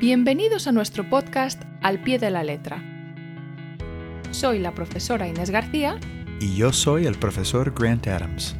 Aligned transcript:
Bienvenidos 0.00 0.68
a 0.68 0.72
nuestro 0.72 1.10
podcast 1.10 1.60
Al 1.82 2.00
pie 2.00 2.20
de 2.20 2.30
la 2.30 2.44
letra. 2.44 2.80
Soy 4.30 4.60
la 4.60 4.72
profesora 4.72 5.26
Inés 5.26 5.50
García 5.50 5.98
Y 6.38 6.54
yo 6.54 6.72
soy 6.72 7.04
el 7.06 7.16
profesor 7.16 7.74
Grant 7.76 8.06
Adams. 8.06 8.54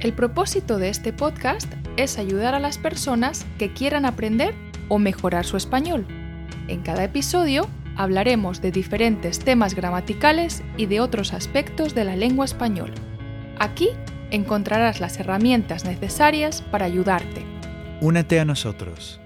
El 0.00 0.12
propósito 0.12 0.76
de 0.76 0.90
este 0.90 1.14
podcast 1.14 1.72
es 1.96 2.18
ayudar 2.18 2.54
a 2.54 2.60
las 2.60 2.76
personas 2.76 3.46
que 3.56 3.72
quieran 3.72 4.04
aprender 4.04 4.54
o 4.90 4.98
mejorar 4.98 5.46
su 5.46 5.56
español. 5.56 6.06
En 6.68 6.82
cada 6.82 7.04
episodio 7.04 7.66
hablaremos 7.96 8.60
de 8.60 8.70
diferentes 8.70 9.38
temas 9.38 9.74
gramaticales 9.74 10.62
y 10.76 10.84
de 10.84 11.00
otros 11.00 11.32
aspectos 11.32 11.94
de 11.94 12.04
la 12.04 12.16
lengua 12.16 12.44
española. 12.44 12.96
Aquí 13.58 13.88
encontrarás 14.30 15.00
las 15.00 15.18
herramientas 15.18 15.86
necesarias 15.86 16.60
para 16.60 16.84
ayudarte. 16.84 17.46
Únete 18.02 18.40
a 18.40 18.44
nosotros. 18.44 19.21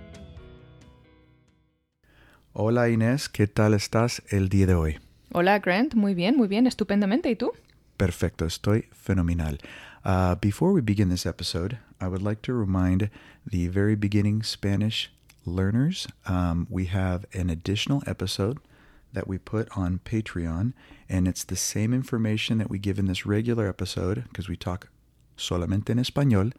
Hola 2.59 2.89
Inés, 2.89 3.29
¿qué 3.29 3.47
tal 3.47 3.75
estás 3.75 4.23
el 4.31 4.49
día 4.49 4.67
de 4.67 4.75
hoy? 4.75 4.99
Hola 5.33 5.59
Grant, 5.59 5.95
muy 5.95 6.15
bien, 6.15 6.39
muy 6.39 6.49
bien, 6.49 6.67
estupendamente. 6.67 7.29
¿Y 7.29 7.37
tú? 7.37 7.53
Perfecto, 7.99 8.47
estoy 8.47 8.87
fenomenal. 8.93 9.59
Uh, 10.07 10.37
before 10.41 10.73
we 10.73 10.81
begin 10.81 11.11
this 11.11 11.27
episode, 11.27 11.77
I 12.01 12.09
would 12.09 12.23
like 12.23 12.41
to 12.45 12.55
remind 12.55 13.11
the 13.47 13.69
very 13.69 13.95
beginning 13.95 14.43
Spanish 14.43 15.11
learners 15.45 16.09
um, 16.27 16.67
we 16.71 16.87
have 16.87 17.27
an 17.35 17.51
additional 17.51 18.03
episode 18.07 18.57
that 19.13 19.29
we 19.29 19.37
put 19.37 19.69
on 19.77 20.01
Patreon, 20.07 20.73
and 21.11 21.29
it's 21.29 21.45
the 21.45 21.57
same 21.57 21.93
information 21.93 22.57
that 22.57 22.71
we 22.71 22.79
give 22.79 22.99
in 22.99 23.05
this 23.05 23.27
regular 23.27 23.69
episode 23.69 24.25
because 24.31 24.49
we 24.49 24.57
talk 24.57 24.89
solamente 25.37 25.91
en 25.91 25.99
español. 25.99 26.55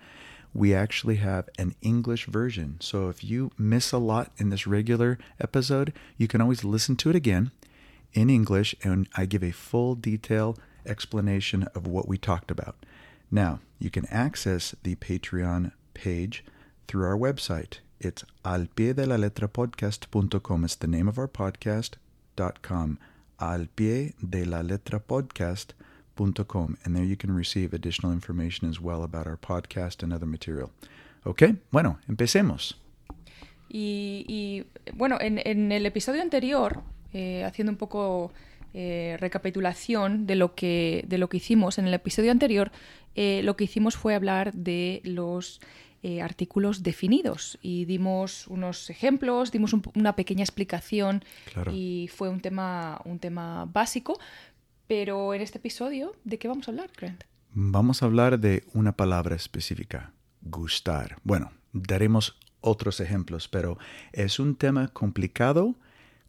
We 0.57 0.73
actually 0.73 1.17
have 1.17 1.49
an 1.59 1.75
English 1.83 2.25
version. 2.25 2.77
So 2.79 3.09
if 3.09 3.23
you 3.23 3.51
miss 3.59 3.91
a 3.91 3.99
lot 3.99 4.31
in 4.37 4.49
this 4.49 4.65
regular 4.65 5.19
episode, 5.39 5.93
you 6.17 6.27
can 6.27 6.41
always 6.41 6.63
listen 6.63 6.95
to 6.95 7.11
it 7.11 7.15
again 7.15 7.51
in 8.13 8.31
English, 8.31 8.73
and 8.83 9.07
I 9.15 9.27
give 9.27 9.43
a 9.43 9.51
full 9.51 9.93
detail 9.93 10.57
explanation 10.83 11.67
of 11.75 11.85
what 11.85 12.07
we 12.07 12.17
talked 12.17 12.49
about. 12.49 12.75
Now, 13.29 13.59
you 13.77 13.91
can 13.91 14.07
access 14.07 14.73
the 14.81 14.95
Patreon 14.95 15.73
page 15.93 16.43
through 16.87 17.05
our 17.05 17.15
website. 17.15 17.81
It's 17.99 18.23
alpiedelaletras.podcast.com. 18.43 20.63
It's 20.63 20.73
the 20.73 20.87
name 20.87 21.07
of 21.07 21.19
our 21.19 21.27
podcast.com. 21.27 22.97
alpiedelaletras.podcast.com. 23.39 25.86
And 26.19 26.95
there 26.95 27.05
you 27.05 27.17
can 27.17 27.35
receive 27.35 27.75
additional 27.75 28.13
information 28.13 28.69
as 28.69 28.79
well 28.81 29.03
about 29.03 29.27
our 29.27 29.37
podcast 29.37 30.03
and 30.03 30.13
other 30.13 30.27
material. 30.27 30.71
Ok, 31.23 31.43
bueno, 31.71 31.99
empecemos. 32.07 32.77
Y, 33.69 34.25
y, 34.27 34.65
bueno, 34.93 35.17
en, 35.19 35.41
en, 35.43 35.71
el 35.71 35.85
episodio 35.85 36.21
anterior, 36.21 36.83
eh, 37.13 37.43
haciendo 37.43 37.71
un 37.71 37.77
poco 37.77 38.31
eh, 38.73 39.17
recapitulación 39.19 40.25
de 40.25 40.35
lo, 40.35 40.55
que, 40.55 41.03
de 41.07 41.17
lo 41.17 41.27
que 41.27 41.37
hicimos, 41.37 41.77
en 41.77 41.87
el 41.87 41.93
episodio 41.93 42.31
anterior 42.31 42.71
eh, 43.15 43.41
lo 43.43 43.57
que 43.57 43.65
hicimos 43.65 43.95
fue 43.95 44.15
hablar 44.15 44.53
de 44.53 45.01
los 45.03 45.59
artículos 46.21 46.83
definidos 46.83 47.57
y 47.61 47.83
dimos 47.83 48.47
unos 48.47 48.89
ejemplos, 48.89 49.51
dimos 49.51 49.73
un, 49.73 49.83
una 49.93 50.15
pequeña 50.15 50.41
explicación 50.41 51.21
Claro. 51.51 51.73
y 51.75 52.07
fue 52.07 52.29
un 52.29 52.39
tema, 52.39 53.01
un 53.03 53.19
tema 53.19 53.65
básico. 53.65 54.17
Pero 54.87 55.33
en 55.33 55.41
este 55.41 55.57
episodio, 55.57 56.15
¿de 56.23 56.39
qué 56.39 56.47
vamos 56.47 56.67
a 56.67 56.71
hablar, 56.71 56.89
Grant? 56.97 57.23
Vamos 57.53 58.01
a 58.01 58.05
hablar 58.05 58.39
de 58.39 58.63
una 58.73 58.95
palabra 58.95 59.35
específica, 59.35 60.13
gustar. 60.41 61.17
Bueno, 61.23 61.51
daremos 61.73 62.37
otros 62.61 63.01
ejemplos, 63.01 63.49
pero 63.49 63.77
es 64.13 64.39
un 64.39 64.55
tema 64.55 64.87
complicado. 64.87 65.75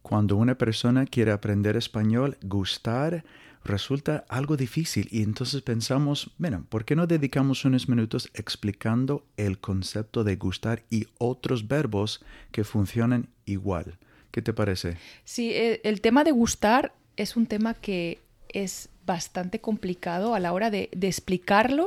Cuando 0.02 0.36
una 0.36 0.56
persona 0.58 1.06
quiere 1.06 1.30
aprender 1.30 1.76
español, 1.76 2.36
gustar 2.42 3.24
resulta 3.64 4.24
algo 4.28 4.56
difícil 4.56 5.08
y 5.10 5.22
entonces 5.22 5.62
pensamos, 5.62 6.32
bueno, 6.38 6.64
¿por 6.68 6.84
qué 6.84 6.96
no 6.96 7.06
dedicamos 7.06 7.64
unos 7.64 7.88
minutos 7.88 8.30
explicando 8.34 9.24
el 9.36 9.58
concepto 9.58 10.24
de 10.24 10.36
gustar 10.36 10.82
y 10.90 11.06
otros 11.18 11.68
verbos 11.68 12.24
que 12.50 12.64
funcionan 12.64 13.28
igual? 13.44 13.98
¿Qué 14.30 14.42
te 14.42 14.52
parece? 14.52 14.96
Sí, 15.24 15.52
eh, 15.52 15.80
el 15.84 16.00
tema 16.00 16.24
de 16.24 16.32
gustar 16.32 16.92
es 17.16 17.36
un 17.36 17.46
tema 17.46 17.74
que 17.74 18.20
es 18.52 18.88
bastante 19.06 19.60
complicado 19.60 20.34
a 20.34 20.40
la 20.40 20.52
hora 20.52 20.70
de, 20.70 20.88
de 20.94 21.06
explicarlo 21.08 21.86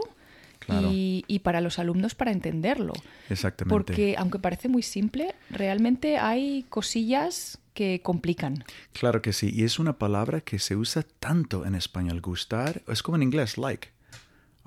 Claro. 0.59 0.89
y, 0.91 1.25
y 1.27 1.39
para 1.39 1.59
los 1.59 1.79
alumnos 1.79 2.13
para 2.13 2.31
entenderlo. 2.31 2.93
Exactamente. 3.31 3.73
Porque 3.73 4.15
aunque 4.15 4.37
parece 4.37 4.69
muy 4.69 4.83
simple, 4.83 5.33
realmente 5.49 6.19
hay 6.19 6.67
cosillas 6.69 7.57
que 7.73 8.01
complican. 8.03 8.63
Claro 8.93 9.23
que 9.23 9.33
sí, 9.33 9.49
y 9.51 9.63
es 9.63 9.79
una 9.79 9.97
palabra 9.97 10.41
que 10.41 10.59
se 10.59 10.75
usa 10.75 11.03
tanto 11.19 11.65
en 11.65 11.73
español. 11.73 12.21
Gustar 12.21 12.83
es 12.87 13.01
como 13.01 13.15
en 13.17 13.23
inglés, 13.23 13.57
like. 13.57 13.89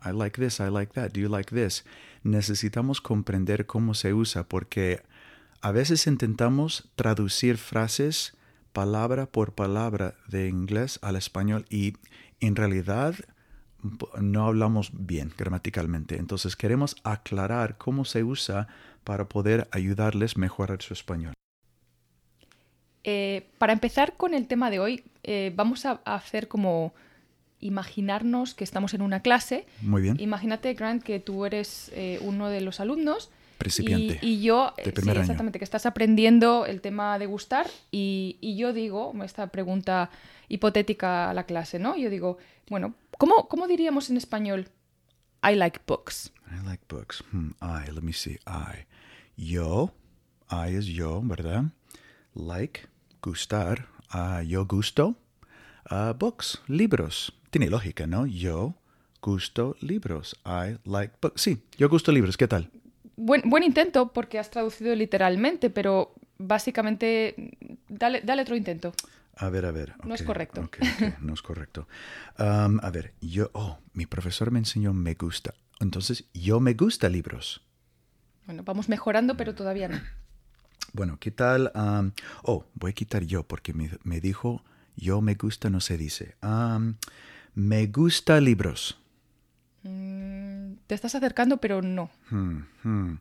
I 0.05 0.11
like 0.13 0.41
this, 0.41 0.59
I 0.59 0.69
like 0.69 0.93
that, 0.95 1.13
do 1.13 1.21
you 1.21 1.29
like 1.29 1.55
this? 1.55 1.85
Necesitamos 2.25 3.01
comprender 3.01 3.67
cómo 3.67 3.95
se 3.95 4.13
usa 4.13 4.49
porque 4.49 5.01
a 5.61 5.71
veces 5.71 6.07
intentamos 6.09 6.89
traducir 6.97 7.57
frases 7.57 8.35
palabra 8.75 9.25
por 9.25 9.55
palabra 9.55 10.17
de 10.29 10.49
inglés 10.49 10.99
al 11.01 11.17
español 11.17 11.65
y 11.71 11.95
en 12.41 12.57
realidad 12.57 13.15
no 14.21 14.47
hablamos 14.47 14.91
bien 14.93 15.33
gramaticalmente. 15.39 16.17
Entonces 16.17 16.57
queremos 16.57 16.97
aclarar 17.05 17.79
cómo 17.79 18.05
se 18.05 18.25
usa 18.25 18.67
para 19.05 19.29
poder 19.29 19.69
ayudarles 19.71 20.37
a 20.37 20.41
mejorar 20.41 20.83
su 20.83 20.93
español. 20.93 21.33
Eh, 23.05 23.47
para 23.59 23.73
empezar 23.73 24.17
con 24.17 24.35
el 24.35 24.47
tema 24.47 24.71
de 24.71 24.81
hoy, 24.81 25.05
eh, 25.23 25.53
vamos 25.55 25.87
a, 25.87 26.01
hacer 26.05 26.49
como 26.49 26.95
imaginarnos 27.61 28.55
que 28.55 28.65
estamos 28.65 28.93
en 28.95 29.03
una 29.03 29.21
clase. 29.21 29.67
Muy 29.83 30.03
bien. 30.03 30.17
Imagínate, 30.19 30.75
Grant, 30.75 31.03
que 31.03 31.21
tú 31.21 31.45
eres 31.45 31.93
eh, 31.95 32.19
uno 32.23 32.49
de 32.49 32.61
los 32.61 32.81
alumnos. 32.81 33.31
Principiante. 33.65 34.19
Y, 34.23 34.35
y 34.35 34.43
yo, 34.43 34.73
de 34.77 34.85
sí, 34.85 35.11
año. 35.11 35.21
exactamente, 35.21 35.59
que 35.59 35.65
estás 35.65 35.87
aprendiendo 35.87 36.67
el 36.67 36.81
tema 36.81 37.19
de 37.19 37.27
gustar 37.27 37.67
y, 37.91 38.37
y 38.41 38.57
yo 38.57 38.73
digo, 38.73 39.13
esta 39.25 39.47
pregunta 39.49 40.11
hipotética 40.49 41.31
a 41.31 41.35
la 41.35 41.45
clase, 41.45 41.79
¿no? 41.79 41.97
Yo 41.97 42.11
digo, 42.11 42.39
bueno, 42.69 42.95
¿cómo, 43.19 43.49
cómo 43.49 43.67
diríamos 43.67 44.11
en 44.11 44.17
español? 44.17 44.69
I 45.43 45.55
like 45.57 45.81
books. 45.87 46.33
I 46.51 46.65
like 46.65 46.85
books. 46.89 47.23
Hmm, 47.33 47.51
I, 47.61 47.91
let 47.91 48.03
me 48.03 48.13
see. 48.13 48.39
I. 48.47 48.87
Yo, 49.37 49.93
I 50.51 50.75
es 50.77 50.87
yo, 50.87 51.21
¿verdad? 51.23 51.65
Like, 52.35 52.83
gustar. 53.23 53.89
Ah, 54.11 54.43
yo 54.43 54.67
gusto. 54.67 55.17
Ah, 55.91 56.15
books, 56.19 56.61
libros. 56.67 57.33
Tiene 57.51 57.69
lógica, 57.69 58.07
¿no? 58.07 58.27
Yo 58.27 58.75
gusto 59.21 59.77
libros. 59.81 60.37
I 60.45 60.79
like 60.85 61.15
books. 61.21 61.41
Sí, 61.41 61.63
yo 61.79 61.89
gusto 61.89 62.13
libros. 62.13 62.37
¿Qué 62.37 62.47
tal? 62.49 62.71
Buen, 63.17 63.43
buen 63.49 63.63
intento 63.63 64.13
porque 64.13 64.39
has 64.39 64.51
traducido 64.51 64.95
literalmente, 64.95 65.71
pero 65.71 66.15
básicamente 66.39 67.35
dale, 67.89 68.21
dale 68.23 68.43
otro 68.43 68.57
intento. 68.57 68.93
A 69.37 69.49
ver, 69.49 69.67
a 69.67 69.73
ver. 69.73 69.95
No 70.05 70.15
es 70.15 70.23
correcto. 70.23 70.61
ok, 70.61 70.79
ok, 70.81 71.19
no 71.21 71.35
es 71.35 71.43
correcto. 71.43 71.89
Um, 72.39 72.79
a 72.83 72.91
ver, 72.91 73.15
yo, 73.21 73.51
oh, 73.53 73.79
mi 73.93 74.07
profesor 74.07 74.51
me 74.51 74.59
enseñó 74.59 74.93
me 74.93 75.15
gusta. 75.15 75.55
Entonces, 75.81 76.25
yo 76.33 76.61
me 76.61 76.75
gusta 76.75 77.09
libros. 77.09 77.63
Bueno, 78.47 78.63
vamos 78.63 78.89
mejorando, 78.89 79.37
pero 79.37 79.55
todavía 79.55 79.89
no. 79.89 80.01
Bueno, 80.93 81.19
¿qué 81.19 81.33
tal? 81.33 81.73
Um, 81.75 82.13
oh, 82.45 82.67
voy 82.75 82.93
a 82.93 82.95
quitar 82.95 83.25
yo 83.25 83.43
porque 83.43 83.73
me, 83.73 83.91
me 84.05 84.21
dijo 84.21 84.63
yo 84.97 85.21
me 85.21 85.35
gusta, 85.35 85.71
no 85.71 85.81
se 85.81 85.97
dice. 85.97 86.37
Um, 86.43 86.95
me 87.55 87.87
gusta 87.87 88.41
libros. 88.41 88.99
Mm, 89.83 90.44
te 90.87 90.95
estás 90.95 91.15
acercando, 91.15 91.59
pero 91.59 91.83
no. 91.83 92.11
Hmm, 92.31 92.59
hmm. 92.83 93.19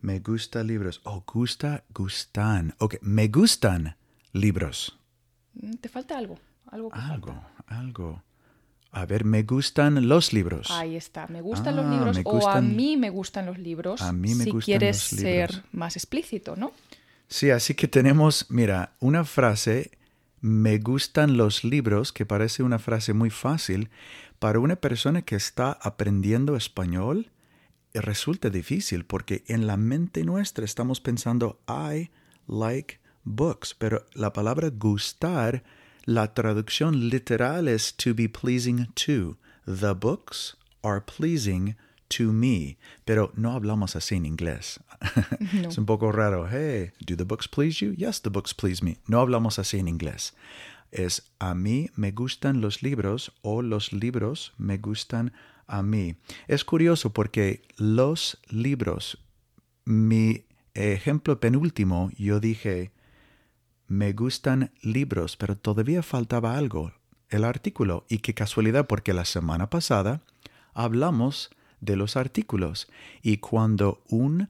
Me 0.00 0.20
gusta 0.20 0.62
libros. 0.62 1.00
Oh, 1.04 1.24
gusta, 1.26 1.84
gustan. 1.92 2.74
Ok, 2.78 2.96
me 3.00 3.28
gustan 3.28 3.96
libros. 4.32 4.98
Mm, 5.54 5.74
Te 5.74 5.88
falta 5.88 6.16
algo. 6.16 6.38
Algo. 6.70 6.90
que 6.90 6.98
Algo, 6.98 7.26
falta. 7.32 7.52
algo. 7.66 8.22
A 8.92 9.04
ver, 9.06 9.24
me 9.24 9.42
gustan 9.42 10.08
los 10.08 10.32
libros. 10.32 10.70
Ahí 10.70 10.96
está. 10.96 11.26
Me 11.28 11.40
gustan 11.40 11.76
los 11.76 11.84
Ah, 11.86 11.90
libros 11.90 12.18
o 12.24 12.48
a 12.48 12.60
mí 12.62 12.96
me 12.96 13.10
gustan 13.10 13.46
los 13.46 13.58
libros. 13.58 14.00
A 14.02 14.12
mí 14.12 14.34
me 14.34 14.44
si 14.44 14.50
gustan 14.50 14.64
quieres 14.64 15.12
los 15.12 15.20
libros. 15.22 15.50
ser 15.56 15.64
más 15.72 15.96
explícito, 15.96 16.56
¿no? 16.56 16.72
Sí, 17.26 17.50
así 17.50 17.74
que 17.74 17.88
tenemos, 17.88 18.46
mira, 18.48 18.92
una 19.00 19.24
frase, 19.24 19.90
me 20.40 20.78
gustan 20.78 21.36
los 21.36 21.64
libros, 21.64 22.12
que 22.12 22.26
parece 22.26 22.62
una 22.62 22.78
frase 22.78 23.12
muy 23.12 23.30
fácil, 23.30 23.90
para 24.38 24.60
una 24.60 24.76
persona 24.76 25.22
que 25.22 25.36
está 25.36 25.72
aprendiendo 25.72 26.56
español, 26.56 27.30
eh, 27.92 28.00
resulta 28.00 28.50
difícil 28.50 29.04
porque 29.04 29.44
en 29.48 29.66
la 29.66 29.76
mente 29.76 30.24
nuestra 30.24 30.64
estamos 30.64 31.00
pensando, 31.00 31.60
I 31.68 32.10
like 32.46 33.00
books, 33.24 33.74
pero 33.74 34.06
la 34.14 34.32
palabra 34.32 34.70
gustar, 34.70 35.64
la 36.04 36.34
traducción 36.34 37.08
literal 37.08 37.68
es 37.68 37.94
to 37.96 38.14
be 38.14 38.28
pleasing 38.28 38.86
to. 38.94 39.36
The 39.66 39.92
books 39.94 40.56
are 40.82 41.00
pleasing 41.00 41.76
to 42.08 42.32
me, 42.32 42.78
pero 43.04 43.32
no 43.34 43.52
hablamos 43.52 43.96
así 43.96 44.16
en 44.16 44.26
inglés. 44.26 44.80
No. 45.52 45.68
es 45.68 45.78
un 45.78 45.86
poco 45.86 46.10
raro. 46.10 46.48
Hey, 46.50 46.90
do 47.06 47.16
the 47.16 47.24
books 47.24 47.46
please 47.46 47.84
you? 47.84 47.92
Yes, 47.92 48.20
the 48.20 48.30
books 48.30 48.52
please 48.52 48.84
me. 48.84 48.98
No 49.06 49.20
hablamos 49.20 49.58
así 49.58 49.78
en 49.78 49.86
inglés. 49.88 50.34
Es 50.90 51.30
a 51.38 51.54
mí 51.54 51.90
me 51.94 52.10
gustan 52.12 52.60
los 52.60 52.82
libros 52.82 53.32
o 53.42 53.62
los 53.62 53.92
libros 53.92 54.52
me 54.58 54.78
gustan 54.78 55.32
a 55.66 55.82
mí. 55.82 56.16
Es 56.48 56.64
curioso 56.64 57.12
porque 57.12 57.62
los 57.76 58.38
libros, 58.48 59.18
mi 59.84 60.44
ejemplo 60.74 61.38
penúltimo, 61.38 62.10
yo 62.16 62.40
dije, 62.40 62.92
me 63.86 64.12
gustan 64.12 64.72
libros, 64.82 65.36
pero 65.36 65.56
todavía 65.56 66.02
faltaba 66.02 66.56
algo, 66.56 66.92
el 67.28 67.44
artículo. 67.44 68.04
Y 68.08 68.18
qué 68.18 68.34
casualidad, 68.34 68.86
porque 68.86 69.12
la 69.12 69.24
semana 69.24 69.70
pasada 69.70 70.22
hablamos 70.74 71.50
de 71.80 71.96
los 71.96 72.16
artículos. 72.16 72.88
Y 73.22 73.38
cuando 73.38 74.02
un 74.08 74.48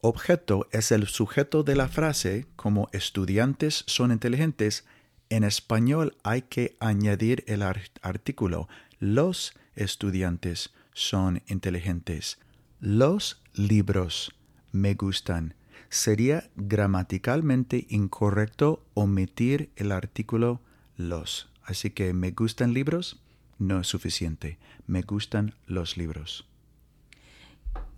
objeto 0.00 0.68
es 0.72 0.92
el 0.92 1.06
sujeto 1.06 1.62
de 1.62 1.76
la 1.76 1.88
frase, 1.88 2.46
como 2.56 2.88
estudiantes 2.92 3.84
son 3.86 4.12
inteligentes, 4.12 4.84
en 5.28 5.44
español 5.44 6.16
hay 6.24 6.42
que 6.42 6.76
añadir 6.80 7.44
el 7.46 7.62
ar- 7.62 7.90
artículo. 8.02 8.68
Los 8.98 9.52
estudiantes 9.74 10.72
son 10.92 11.42
inteligentes. 11.48 12.38
Los 12.80 13.42
libros 13.54 14.32
me 14.72 14.94
gustan. 14.94 15.54
Sería 15.88 16.50
gramaticalmente 16.56 17.86
incorrecto 17.90 18.84
omitir 18.94 19.70
el 19.76 19.92
artículo 19.92 20.60
los. 20.96 21.48
Así 21.62 21.90
que 21.90 22.12
me 22.12 22.30
gustan 22.30 22.72
libros 22.74 23.20
no 23.60 23.80
es 23.80 23.86
suficiente. 23.86 24.58
Me 24.88 25.02
gustan 25.02 25.54
los 25.66 25.96
libros. 25.96 26.48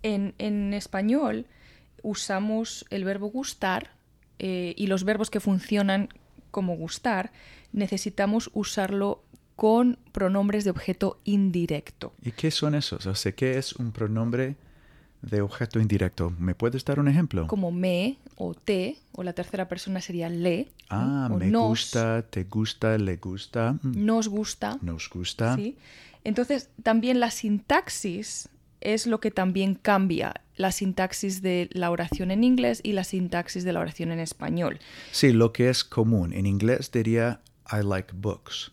En, 0.03 0.35
en 0.37 0.73
español 0.73 1.47
usamos 2.03 2.85
el 2.91 3.05
verbo 3.05 3.27
gustar 3.27 3.95
eh, 4.37 4.75
y 4.77 4.87
los 4.87 5.05
verbos 5.05 5.31
que 5.31 5.39
funcionan 5.39 6.09
como 6.51 6.75
gustar 6.75 7.31
necesitamos 7.71 8.51
usarlo 8.53 9.23
con 9.55 9.97
pronombres 10.11 10.65
de 10.65 10.71
objeto 10.71 11.19
indirecto. 11.23 12.13
¿Y 12.21 12.31
qué 12.31 12.51
son 12.51 12.75
esos? 12.75 13.05
O 13.07 13.15
sea, 13.15 13.31
¿qué 13.31 13.57
es 13.57 13.73
un 13.73 13.91
pronombre 13.91 14.57
de 15.23 15.41
objeto 15.41 15.79
indirecto? 15.79 16.33
¿Me 16.37 16.53
puedes 16.53 16.85
dar 16.85 16.99
un 16.99 17.07
ejemplo? 17.07 17.47
Como 17.47 17.71
me 17.71 18.17
o 18.35 18.53
te, 18.53 18.97
o 19.13 19.23
la 19.23 19.33
tercera 19.33 19.67
persona 19.67 20.01
sería 20.01 20.29
le. 20.29 20.67
Ah, 20.89 21.29
me 21.35 21.47
nos, 21.47 21.67
gusta, 21.69 22.21
te 22.29 22.43
gusta, 22.43 22.97
le 22.97 23.17
gusta, 23.17 23.73
mm, 23.81 24.05
Nos 24.05 24.27
gusta. 24.27 24.77
nos 24.81 25.09
gusta. 25.09 25.55
¿sí? 25.55 25.77
Entonces, 26.23 26.69
también 26.83 27.19
la 27.19 27.31
sintaxis 27.31 28.49
es 28.81 29.07
lo 29.07 29.19
que 29.19 29.31
también 29.31 29.75
cambia 29.75 30.41
la 30.55 30.71
sintaxis 30.71 31.41
de 31.41 31.69
la 31.71 31.89
oración 31.89 32.29
en 32.29 32.43
inglés 32.43 32.79
y 32.83 32.91
la 32.93 33.03
sintaxis 33.03 33.63
de 33.63 33.73
la 33.73 33.79
oración 33.79 34.11
en 34.11 34.19
español. 34.19 34.79
Sí, 35.11 35.31
lo 35.31 35.51
que 35.51 35.69
es 35.69 35.83
común. 35.83 36.33
En 36.33 36.45
inglés 36.45 36.91
diría 36.91 37.41
I 37.71 37.83
like 37.83 38.13
books. 38.13 38.71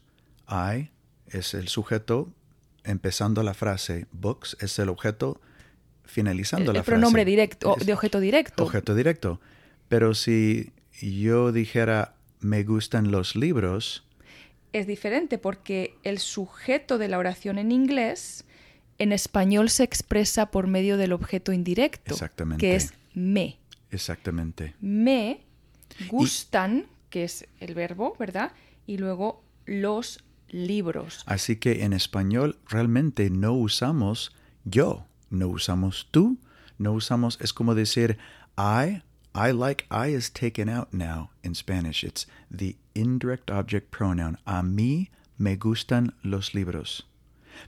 I 0.48 0.90
es 1.28 1.54
el 1.54 1.68
sujeto 1.68 2.28
empezando 2.84 3.42
la 3.42 3.54
frase. 3.54 4.06
Books 4.12 4.56
es 4.60 4.78
el 4.78 4.88
objeto 4.88 5.40
finalizando 6.10 6.70
El, 6.70 6.74
la 6.74 6.80
el 6.80 6.84
pronombre 6.84 7.22
frase. 7.22 7.30
directo, 7.30 7.76
Es 7.78 7.86
de 7.86 7.92
objeto 7.94 8.20
directo. 8.20 8.62
Objeto 8.64 8.94
directo. 8.94 9.40
Pero 9.88 10.14
si 10.14 10.72
yo 11.00 11.52
dijera 11.52 12.14
me 12.40 12.62
gustan 12.64 13.10
los 13.10 13.36
libros, 13.36 14.04
es 14.72 14.86
diferente 14.86 15.36
porque 15.38 15.96
el 16.04 16.18
sujeto 16.18 16.96
de 16.98 17.08
la 17.08 17.18
oración 17.18 17.58
en 17.58 17.72
inglés 17.72 18.44
en 18.98 19.12
español 19.12 19.68
se 19.70 19.82
expresa 19.82 20.50
por 20.50 20.66
medio 20.66 20.96
del 20.96 21.12
objeto 21.12 21.52
indirecto, 21.52 22.12
Exactamente. 22.14 22.60
que 22.60 22.76
es 22.76 22.92
me. 23.14 23.58
exactamente. 23.90 24.74
Me 24.80 25.40
gustan, 26.08 26.86
que 27.10 27.24
es 27.24 27.46
el 27.58 27.74
verbo, 27.74 28.14
¿verdad? 28.18 28.52
Y 28.86 28.98
luego 28.98 29.42
los 29.66 30.22
libros. 30.48 31.22
Así 31.26 31.56
que 31.56 31.84
en 31.84 31.92
español 31.92 32.58
realmente 32.68 33.30
no 33.30 33.52
usamos 33.52 34.32
yo, 34.64 35.06
no 35.30 35.48
usamos 35.48 36.08
tú, 36.10 36.38
no 36.78 36.92
usamos, 36.92 37.38
es 37.40 37.52
como 37.52 37.74
decir 37.74 38.18
I, 38.58 39.02
I 39.34 39.52
like, 39.52 39.84
I 39.90 40.14
is 40.14 40.30
taken 40.32 40.68
out 40.68 40.92
now 40.92 41.30
in 41.42 41.54
Spanish. 41.54 42.04
It's 42.04 42.26
the 42.50 42.76
indirect 42.94 43.50
object 43.50 43.90
pronoun. 43.90 44.38
A 44.44 44.62
mí 44.62 45.10
me 45.38 45.56
gustan 45.56 46.14
los 46.22 46.54
libros. 46.54 47.06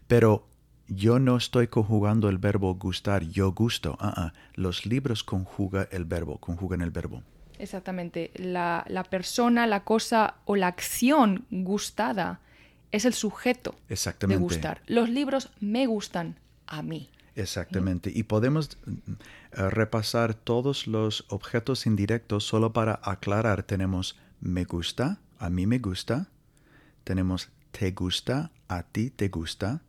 Pero 0.09 0.47
yo 0.89 1.19
no 1.19 1.37
estoy 1.37 1.69
conjugando 1.69 2.29
el 2.29 2.39
verbo 2.39 2.75
gustar, 2.75 3.23
yo 3.23 3.53
gusto. 3.53 3.97
Ah. 4.01 4.33
Los 4.55 4.85
libros 4.87 5.23
conjuga 5.23 5.89
el 5.91 6.05
verbo, 6.05 6.39
conjugan 6.39 6.83
el 6.83 6.91
verbo. 6.91 7.23
Exactamente. 7.59 8.33
La, 8.35 8.85
la 8.89 9.05
persona, 9.05 9.67
la 9.67 9.85
cosa 9.85 10.37
o 10.45 10.57
la 10.57 10.67
acción 10.67 11.47
gustada 11.51 12.41
es 12.91 13.05
el 13.05 13.15
sujeto 13.15 13.75
de 13.89 13.95
Exactamente. 13.95 14.43
gustar. 14.43 14.83
Los 14.87 15.09
libros 15.09 15.51
me 15.61 15.87
gustan 15.87 16.37
a 16.67 16.83
mí. 16.83 17.09
Exactamente. 17.35 18.13
Y 18.15 18.25
podemos 18.25 18.79
eh, 18.87 19.71
repasar 19.71 20.35
todos 20.35 20.87
los 20.87 21.25
objetos 21.29 21.87
indirectos 21.87 22.45
solo 22.45 22.73
para 22.73 23.01
aclarar. 23.03 23.63
Tenemos 23.63 24.19
me 24.41 24.65
gusta, 24.65 25.19
a 25.39 25.49
mí 25.51 25.67
me 25.67 25.79
gusta. 25.79 26.29
Tenemos 27.05 27.49
te 27.71 27.93
gusta, 27.93 28.51
a 28.69 28.83
ti 28.83 29.11
te 29.11 29.29
gusta. 29.29 29.83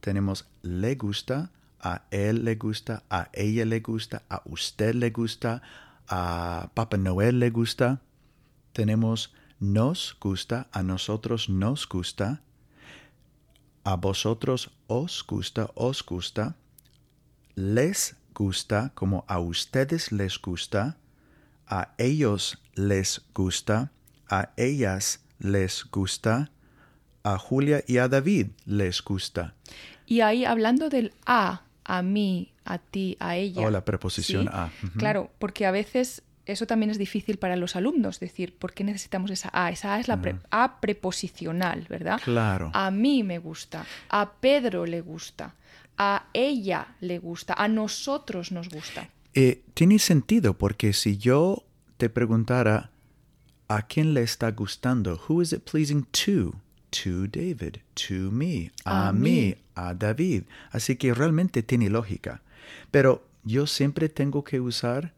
Tenemos 0.00 0.48
le 0.62 0.94
gusta, 0.94 1.50
a 1.78 2.02
él 2.10 2.44
le 2.44 2.56
gusta, 2.56 3.02
a 3.10 3.28
ella 3.32 3.64
le 3.64 3.80
gusta, 3.80 4.22
a 4.30 4.42
usted 4.46 4.94
le 4.94 5.10
gusta, 5.10 5.62
a 6.08 6.70
Papá 6.74 6.96
Noel 6.96 7.38
le 7.38 7.50
gusta. 7.50 8.00
Tenemos 8.72 9.34
nos 9.58 10.16
gusta, 10.18 10.68
a 10.72 10.82
nosotros 10.82 11.48
nos 11.50 11.86
gusta. 11.86 12.40
A 13.84 13.96
vosotros 13.96 14.70
os 14.86 15.22
gusta, 15.26 15.70
os 15.74 16.02
gusta. 16.02 16.56
Les 17.54 18.16
gusta, 18.34 18.92
como 18.94 19.24
a 19.28 19.38
ustedes 19.38 20.12
les 20.12 20.38
gusta. 20.38 20.96
A 21.66 21.94
ellos 21.98 22.62
les 22.74 23.22
gusta. 23.34 23.92
A 24.28 24.50
ellas 24.56 25.20
les 25.38 25.84
gusta. 25.90 26.50
A 27.22 27.38
Julia 27.38 27.84
y 27.86 27.98
a 27.98 28.08
David 28.08 28.48
les 28.64 29.02
gusta. 29.02 29.54
Y 30.06 30.22
ahí 30.22 30.44
hablando 30.44 30.88
del 30.88 31.12
a, 31.26 31.62
a 31.84 32.02
mí, 32.02 32.52
a 32.64 32.78
ti, 32.78 33.16
a 33.20 33.36
ella. 33.36 33.62
Oh, 33.62 33.70
la 33.70 33.84
preposición 33.84 34.44
¿sí? 34.44 34.50
a. 34.52 34.70
Claro, 34.96 35.30
porque 35.38 35.66
a 35.66 35.70
veces 35.70 36.22
eso 36.46 36.66
también 36.66 36.90
es 36.90 36.98
difícil 36.98 37.36
para 37.38 37.56
los 37.56 37.76
alumnos, 37.76 38.18
decir, 38.20 38.56
¿por 38.56 38.72
qué 38.72 38.82
necesitamos 38.84 39.30
esa 39.30 39.50
a? 39.52 39.70
Esa 39.70 39.94
a 39.94 40.00
es 40.00 40.08
la 40.08 40.20
pre- 40.20 40.36
a 40.50 40.80
preposicional, 40.80 41.86
¿verdad? 41.88 42.20
Claro. 42.24 42.70
A 42.74 42.90
mí 42.90 43.22
me 43.22 43.38
gusta, 43.38 43.86
a 44.08 44.32
Pedro 44.32 44.86
le 44.86 45.00
gusta, 45.00 45.54
a 45.98 46.26
ella 46.32 46.94
le 47.00 47.18
gusta, 47.18 47.54
a 47.54 47.68
nosotros 47.68 48.52
nos 48.52 48.68
gusta. 48.68 49.08
Eh, 49.34 49.62
tiene 49.74 49.98
sentido 49.98 50.54
porque 50.58 50.92
si 50.92 51.18
yo 51.18 51.64
te 51.98 52.08
preguntara 52.08 52.90
a 53.68 53.82
quién 53.86 54.14
le 54.14 54.22
está 54.22 54.50
gustando, 54.50 55.20
who 55.28 55.42
is 55.42 55.52
it 55.52 55.62
pleasing 55.70 56.04
to? 56.04 56.54
To 57.04 57.28
David, 57.28 57.76
to 57.94 58.32
me, 58.32 58.72
a, 58.84 59.08
A 59.08 59.12
mí, 59.12 59.30
mí. 59.30 59.54
a 59.76 59.94
David. 59.94 60.42
Así 60.72 60.96
que 60.96 61.14
realmente 61.14 61.62
tiene 61.62 61.88
lógica. 61.88 62.42
Pero 62.90 63.24
yo 63.44 63.68
siempre 63.68 64.08
tengo 64.08 64.42
que 64.42 64.58
usar 64.60 65.12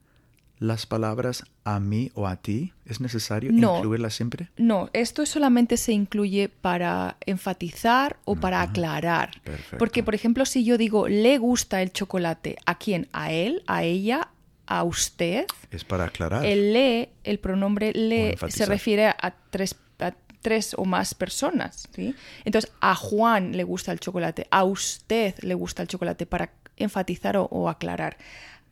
las 0.62 0.86
palabras 0.86 1.44
a 1.64 1.80
mí 1.80 2.10
o 2.14 2.26
a 2.26 2.36
ti. 2.36 2.72
¿Es 2.86 3.00
necesario 3.00 3.50
No. 3.52 3.76
incluirlas 3.76 4.14
siempre? 4.14 4.48
No, 4.56 4.90
esto 4.92 5.26
solamente 5.26 5.76
se 5.76 5.92
incluye 5.92 6.48
para 6.48 7.16
enfatizar 7.26 8.16
o 8.24 8.36
para 8.36 8.62
aclarar. 8.62 9.40
Perfecto. 9.42 9.78
Porque, 9.78 10.02
por 10.02 10.14
ejemplo, 10.14 10.46
si 10.46 10.64
yo 10.64 10.78
digo 10.78 11.08
le 11.08 11.38
gusta 11.38 11.82
el 11.82 11.92
chocolate, 11.92 12.56
¿a 12.64 12.78
quién? 12.78 13.08
¿A 13.12 13.32
él? 13.32 13.62
¿A 13.66 13.82
ella? 13.82 14.28
¿A 14.66 14.84
usted? 14.84 15.46
Es 15.70 15.84
para 15.84 16.04
aclarar. 16.04 16.46
El 16.46 16.72
le, 16.72 17.10
el 17.24 17.38
pronombre 17.40 17.92
le, 17.92 18.36
se 18.48 18.64
refiere 18.64 19.08
a 19.08 19.34
tres, 19.50 19.74
a 19.98 20.12
tres 20.40 20.74
o 20.78 20.84
más 20.84 21.14
personas. 21.14 21.88
¿sí? 21.94 22.14
Entonces, 22.44 22.70
a 22.80 22.94
Juan 22.94 23.56
le 23.56 23.64
gusta 23.64 23.90
el 23.92 23.98
chocolate, 24.00 24.46
a 24.50 24.62
usted 24.64 25.34
le 25.42 25.54
gusta 25.54 25.82
el 25.82 25.88
chocolate, 25.88 26.24
para 26.26 26.52
enfatizar 26.76 27.36
o, 27.36 27.44
o 27.50 27.68
aclarar. 27.68 28.16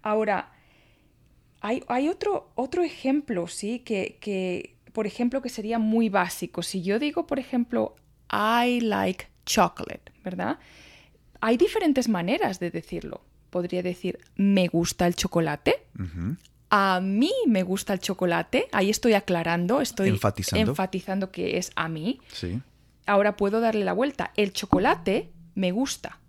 Ahora, 0.03 0.53
hay, 1.61 1.83
hay 1.89 2.09
otro, 2.09 2.51
otro 2.55 2.83
ejemplo, 2.83 3.47
¿sí? 3.47 3.81
Que, 3.81 4.19
que, 4.21 4.77
por 4.93 5.07
ejemplo, 5.07 5.43
que 5.43 5.49
sería 5.49 5.79
muy 5.79 6.09
básico. 6.09 6.63
Si 6.63 6.83
yo 6.83 6.99
digo, 6.99 7.27
por 7.27 7.39
ejemplo, 7.39 7.97
I 8.33 8.81
like 8.81 9.27
chocolate, 9.47 10.13
¿verdad? 10.25 10.59
Hay 11.41 11.57
diferentes 11.57 12.09
maneras 12.09 12.61
de 12.61 12.71
decirlo. 12.71 13.23
Podría 13.51 13.83
decir, 13.83 14.19
me 14.37 14.69
gusta 14.69 15.07
el 15.07 15.15
chocolate. 15.17 15.87
A 16.71 17.01
mí 17.01 17.33
me 17.47 17.63
gusta 17.65 17.93
el 17.93 17.99
chocolate. 17.99 18.69
Ahí 18.73 18.91
estoy 18.91 19.15
aclarando, 19.15 19.81
estoy 19.81 20.09
Enfatizando. 20.09 20.71
enfatizando 20.71 21.31
que 21.33 21.57
es 21.59 21.73
a 21.75 21.89
mí. 21.89 22.21
Sí. 22.33 22.61
Ahora 23.07 23.37
puedo 23.37 23.61
darle 23.61 23.85
la 23.85 23.93
vuelta. 23.93 24.31
El 24.37 24.53
chocolate 24.53 25.31
me 25.57 25.73
gusta. 25.73 26.21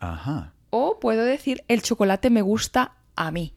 Ajá. 0.00 0.52
O 0.68 1.00
puedo 1.00 1.24
decir, 1.24 1.64
el 1.68 1.80
chocolate 1.80 2.28
me 2.28 2.42
gusta 2.42 2.92
a 3.14 3.30
mí. 3.30 3.54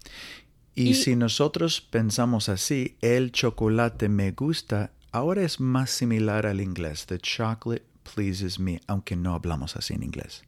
Y, 0.79 0.91
Y- 0.91 0.93
si 0.93 1.15
nosotros 1.17 1.81
pensamos 1.81 2.47
así, 2.47 2.95
el 3.01 3.31
chocolate 3.33 4.07
me 4.07 4.31
gusta, 4.31 4.91
ahora 5.11 5.41
es 5.43 5.59
más 5.59 5.89
similar 5.89 6.45
al 6.45 6.61
inglés. 6.61 7.05
The 7.05 7.19
chocolate 7.19 7.83
pleases 8.15 8.59
me, 8.59 8.79
aunque 8.87 9.15
no 9.17 9.33
hablamos 9.33 9.75
así 9.75 9.93
en 9.93 10.03
inglés. 10.03 10.43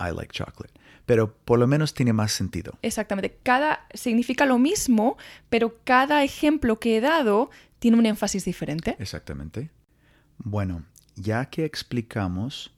I 0.00 0.10
like 0.16 0.32
chocolate. 0.32 0.72
Pero 1.04 1.34
por 1.44 1.58
lo 1.58 1.66
menos 1.66 1.92
tiene 1.92 2.12
más 2.14 2.32
sentido. 2.32 2.78
Exactamente. 2.82 3.38
Cada 3.42 3.86
significa 3.92 4.46
lo 4.46 4.58
mismo, 4.58 5.16
pero 5.50 5.76
cada 5.84 6.24
ejemplo 6.24 6.78
que 6.78 6.96
he 6.96 7.00
dado 7.00 7.50
tiene 7.78 7.98
un 7.98 8.06
énfasis 8.06 8.44
diferente. 8.46 8.96
Exactamente. 8.98 9.70
Bueno, 10.38 10.84
ya 11.16 11.46
que 11.50 11.64
explicamos 11.64 12.72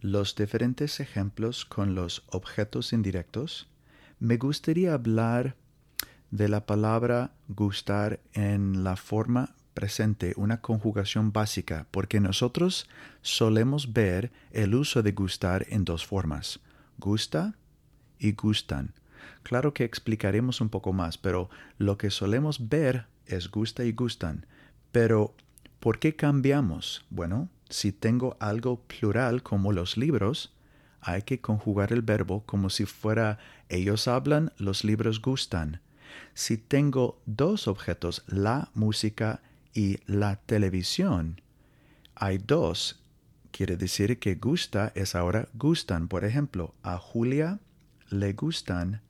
los 0.00 0.34
diferentes 0.34 1.00
ejemplos 1.00 1.64
con 1.64 1.94
los 1.94 2.24
objetos 2.30 2.92
indirectos, 2.92 3.68
me 4.20 4.36
gustaría 4.36 4.94
hablar 4.94 5.56
de 6.30 6.48
la 6.48 6.66
palabra 6.66 7.32
gustar 7.48 8.20
en 8.32 8.84
la 8.84 8.96
forma 8.96 9.54
presente, 9.74 10.34
una 10.36 10.60
conjugación 10.60 11.32
básica, 11.32 11.86
porque 11.90 12.20
nosotros 12.20 12.88
solemos 13.22 13.92
ver 13.92 14.32
el 14.50 14.74
uso 14.74 15.02
de 15.02 15.12
gustar 15.12 15.66
en 15.68 15.84
dos 15.84 16.04
formas, 16.04 16.60
gusta 16.98 17.54
y 18.18 18.32
gustan. 18.32 18.92
Claro 19.44 19.72
que 19.72 19.84
explicaremos 19.84 20.60
un 20.60 20.68
poco 20.68 20.92
más, 20.92 21.16
pero 21.16 21.48
lo 21.78 21.96
que 21.96 22.10
solemos 22.10 22.68
ver 22.68 23.06
es 23.26 23.50
gusta 23.50 23.84
y 23.84 23.92
gustan. 23.92 24.46
Pero, 24.90 25.34
¿por 25.80 25.98
qué 25.98 26.16
cambiamos? 26.16 27.04
Bueno, 27.08 27.48
si 27.68 27.92
tengo 27.92 28.36
algo 28.40 28.82
plural 28.82 29.42
como 29.42 29.72
los 29.72 29.96
libros, 29.96 30.52
hay 31.00 31.22
que 31.22 31.40
conjugar 31.40 31.92
el 31.92 32.02
verbo 32.02 32.42
como 32.44 32.70
si 32.70 32.84
fuera 32.84 33.38
ellos 33.68 34.08
hablan, 34.08 34.52
los 34.56 34.84
libros 34.84 35.22
gustan. 35.22 35.80
Si 36.34 36.56
tengo 36.56 37.20
dos 37.26 37.68
objetos, 37.68 38.24
la 38.26 38.70
música 38.74 39.40
y 39.74 39.98
la 40.06 40.36
televisión, 40.36 41.40
hay 42.14 42.38
dos. 42.38 43.00
Quiere 43.50 43.76
decir 43.76 44.18
que 44.18 44.34
gusta 44.34 44.92
es 44.94 45.14
ahora 45.14 45.48
gustan. 45.54 46.08
Por 46.08 46.24
ejemplo, 46.24 46.74
a 46.82 46.98
Julia 46.98 47.60
le 48.10 48.32
gustan 48.32 49.00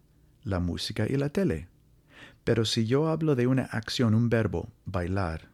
la 0.44 0.60
música 0.60 1.06
y 1.08 1.16
la 1.16 1.28
tele. 1.30 1.68
Pero 2.44 2.64
si 2.64 2.86
yo 2.86 3.08
hablo 3.08 3.34
de 3.34 3.46
una 3.46 3.64
acción, 3.64 4.14
un 4.14 4.30
verbo, 4.30 4.68
bailar, 4.86 5.48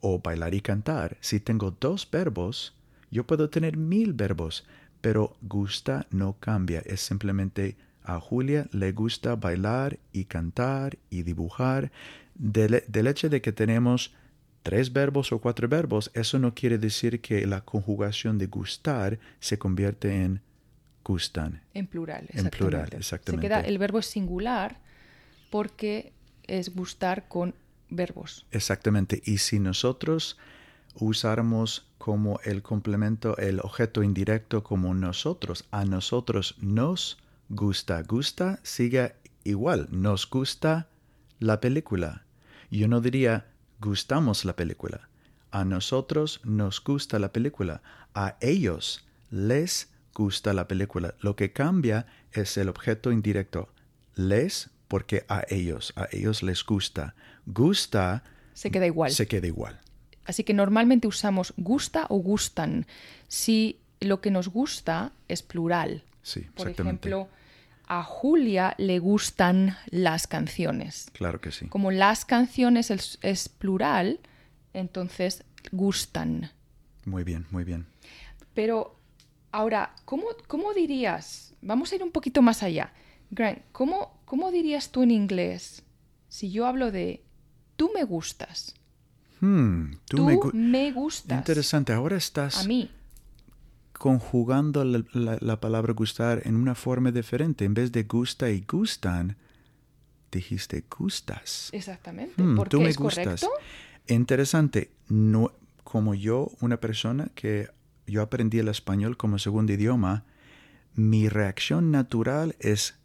o 0.00 0.20
bailar 0.20 0.54
y 0.54 0.60
cantar, 0.60 1.16
si 1.20 1.40
tengo 1.40 1.70
dos 1.80 2.08
verbos, 2.10 2.74
yo 3.10 3.26
puedo 3.26 3.48
tener 3.48 3.76
mil 3.76 4.12
verbos, 4.12 4.66
pero 5.00 5.36
gusta 5.42 6.06
no 6.10 6.36
cambia, 6.38 6.80
es 6.84 7.00
simplemente 7.00 7.76
a 8.04 8.20
Julia 8.20 8.68
le 8.70 8.92
gusta 8.92 9.34
bailar 9.34 9.98
y 10.12 10.26
cantar 10.26 10.98
y 11.10 11.22
dibujar. 11.22 11.90
Del, 12.36 12.82
del 12.88 13.06
hecho 13.06 13.28
de 13.28 13.40
que 13.40 13.52
tenemos 13.52 14.14
tres 14.62 14.92
verbos 14.92 15.32
o 15.32 15.40
cuatro 15.40 15.68
verbos, 15.68 16.10
eso 16.14 16.38
no 16.38 16.54
quiere 16.54 16.78
decir 16.78 17.20
que 17.20 17.46
la 17.46 17.62
conjugación 17.62 18.38
de 18.38 18.46
gustar 18.46 19.18
se 19.40 19.58
convierte 19.58 20.22
en 20.22 20.40
gustan. 21.04 21.62
En 21.74 21.86
plural. 21.86 22.26
En 22.32 22.48
plural, 22.48 22.82
exactamente. 22.82 22.96
exactamente. 22.96 23.46
Se 23.46 23.48
queda, 23.48 23.60
el 23.60 23.78
verbo 23.78 23.98
es 23.98 24.06
singular 24.06 24.80
porque 25.50 26.12
es 26.44 26.74
gustar 26.74 27.28
con 27.28 27.54
verbos. 27.90 28.46
Exactamente. 28.50 29.22
Y 29.24 29.38
si 29.38 29.60
nosotros 29.60 30.38
usáramos 30.94 31.86
como 31.98 32.40
el 32.44 32.62
complemento 32.62 33.36
el 33.36 33.60
objeto 33.60 34.02
indirecto 34.02 34.62
como 34.62 34.94
nosotros, 34.94 35.66
a 35.70 35.84
nosotros 35.84 36.56
nos 36.60 37.18
gusta, 37.48 38.02
gusta 38.02 38.60
sigue 38.62 39.14
igual, 39.44 39.88
nos 39.90 40.28
gusta 40.28 40.88
la 41.38 41.60
película. 41.60 42.24
Yo 42.70 42.88
no 42.88 43.00
diría 43.00 43.46
gustamos 43.80 44.44
la 44.44 44.56
película. 44.56 45.08
A 45.50 45.64
nosotros 45.64 46.40
nos 46.44 46.82
gusta 46.82 47.18
la 47.18 47.32
película. 47.32 47.82
A 48.14 48.36
ellos 48.40 49.06
les 49.30 49.90
gusta 50.14 50.52
la 50.52 50.66
película. 50.66 51.14
Lo 51.20 51.36
que 51.36 51.52
cambia 51.52 52.06
es 52.32 52.56
el 52.56 52.68
objeto 52.68 53.12
indirecto. 53.12 53.68
Les 54.14 54.70
porque 54.88 55.24
a 55.28 55.42
ellos, 55.48 55.92
a 55.96 56.08
ellos 56.10 56.42
les 56.42 56.64
gusta. 56.64 57.14
Gusta 57.46 58.24
Se 58.52 58.70
queda 58.70 58.86
igual. 58.86 59.10
se 59.10 59.26
queda 59.26 59.46
igual. 59.46 59.80
Así 60.24 60.44
que 60.44 60.54
normalmente 60.54 61.06
usamos 61.06 61.52
gusta 61.56 62.06
o 62.08 62.16
gustan 62.16 62.86
si 63.28 63.80
lo 64.00 64.20
que 64.20 64.30
nos 64.30 64.48
gusta 64.48 65.12
es 65.28 65.42
plural. 65.42 66.04
Sí, 66.24 66.40
Por 66.54 66.66
exactamente. 66.68 67.08
ejemplo, 67.08 67.28
a 67.86 68.02
Julia 68.02 68.74
le 68.78 68.98
gustan 68.98 69.76
las 69.90 70.26
canciones. 70.26 71.08
Claro 71.12 71.40
que 71.40 71.52
sí. 71.52 71.68
Como 71.68 71.90
las 71.92 72.24
canciones 72.24 72.90
es, 72.90 73.18
es 73.22 73.48
plural, 73.48 74.18
entonces 74.72 75.44
gustan. 75.70 76.50
Muy 77.04 77.22
bien, 77.24 77.46
muy 77.50 77.62
bien. 77.62 77.86
Pero 78.54 78.98
ahora, 79.52 79.94
¿cómo, 80.04 80.24
cómo 80.48 80.72
dirías? 80.74 81.54
Vamos 81.60 81.92
a 81.92 81.96
ir 81.96 82.02
un 82.02 82.10
poquito 82.10 82.42
más 82.42 82.62
allá. 82.62 82.92
Grant, 83.30 83.60
¿cómo, 83.72 84.20
¿cómo 84.24 84.50
dirías 84.50 84.90
tú 84.90 85.02
en 85.02 85.10
inglés 85.10 85.82
si 86.28 86.50
yo 86.50 86.66
hablo 86.66 86.90
de 86.90 87.22
tú 87.76 87.90
me 87.94 88.04
gustas? 88.04 88.74
Hmm, 89.40 89.92
tú, 90.08 90.16
Tú 90.18 90.24
me 90.24 90.34
gu- 90.36 90.52
me 90.54 90.90
gustas. 90.92 91.36
Interesante. 91.38 91.92
Ahora 91.92 92.16
estás 92.16 92.56
A 92.64 92.64
mí. 92.66 92.90
Conjugando 93.98 94.84
la, 94.84 95.02
la- 95.12 95.38
la 95.40 95.60
palabra 95.60 95.92
gustar 95.94 96.42
en 96.44 96.56
una 96.56 96.74
forma 96.74 97.10
diferente. 97.12 97.64
En 97.64 97.74
vez 97.74 97.90
de 97.92 98.02
gusta 98.04 98.50
y 98.50 98.60
gustan, 98.68 99.36
dijiste 100.30 100.84
gustas. 100.90 101.70
Exactamente. 101.72 102.42
Hmm, 102.42 102.56
¿Por 102.56 102.68
tú 102.68 102.78
qué 102.78 102.84
me 102.84 102.90
es 102.90 102.96
gustas. 102.98 103.40
correcto? 103.40 103.50
Interesante. 104.08 104.90
No, 105.08 105.52
como 105.84 106.14
yo, 106.14 106.50
una 106.60 106.78
persona 106.80 107.28
que 107.34 107.68
yo 108.06 108.20
aprendí 108.22 108.58
el 108.58 108.68
español 108.68 109.16
como 109.16 109.38
segundo 109.38 109.72
idioma, 109.72 110.24
mi 110.94 111.28
reacción 111.28 111.90
natural 111.90 112.54
es 112.60 112.96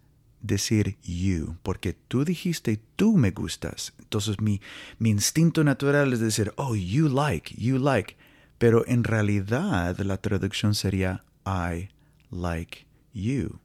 decir 0.41 0.98
you, 1.03 1.58
porque 1.63 1.93
tú 1.93 2.24
dijiste 2.25 2.79
tú 2.96 3.17
me 3.17 3.31
gustas. 3.31 3.93
Entonces 4.00 4.39
mi, 4.41 4.62
mi 4.98 5.10
instinto 5.10 5.63
natural 5.63 6.13
es 6.13 6.19
decir, 6.19 6.53
oh, 6.55 6.75
you 6.75 7.10
like, 7.10 7.53
you 7.58 7.77
like. 7.77 8.15
Pero 8.60 8.86
en 8.88 9.04
realidad 9.04 9.98
la 10.00 10.18
traducción 10.18 10.75
sería 10.75 11.24
I 11.46 11.89
like 12.30 12.86
you, 13.13 13.60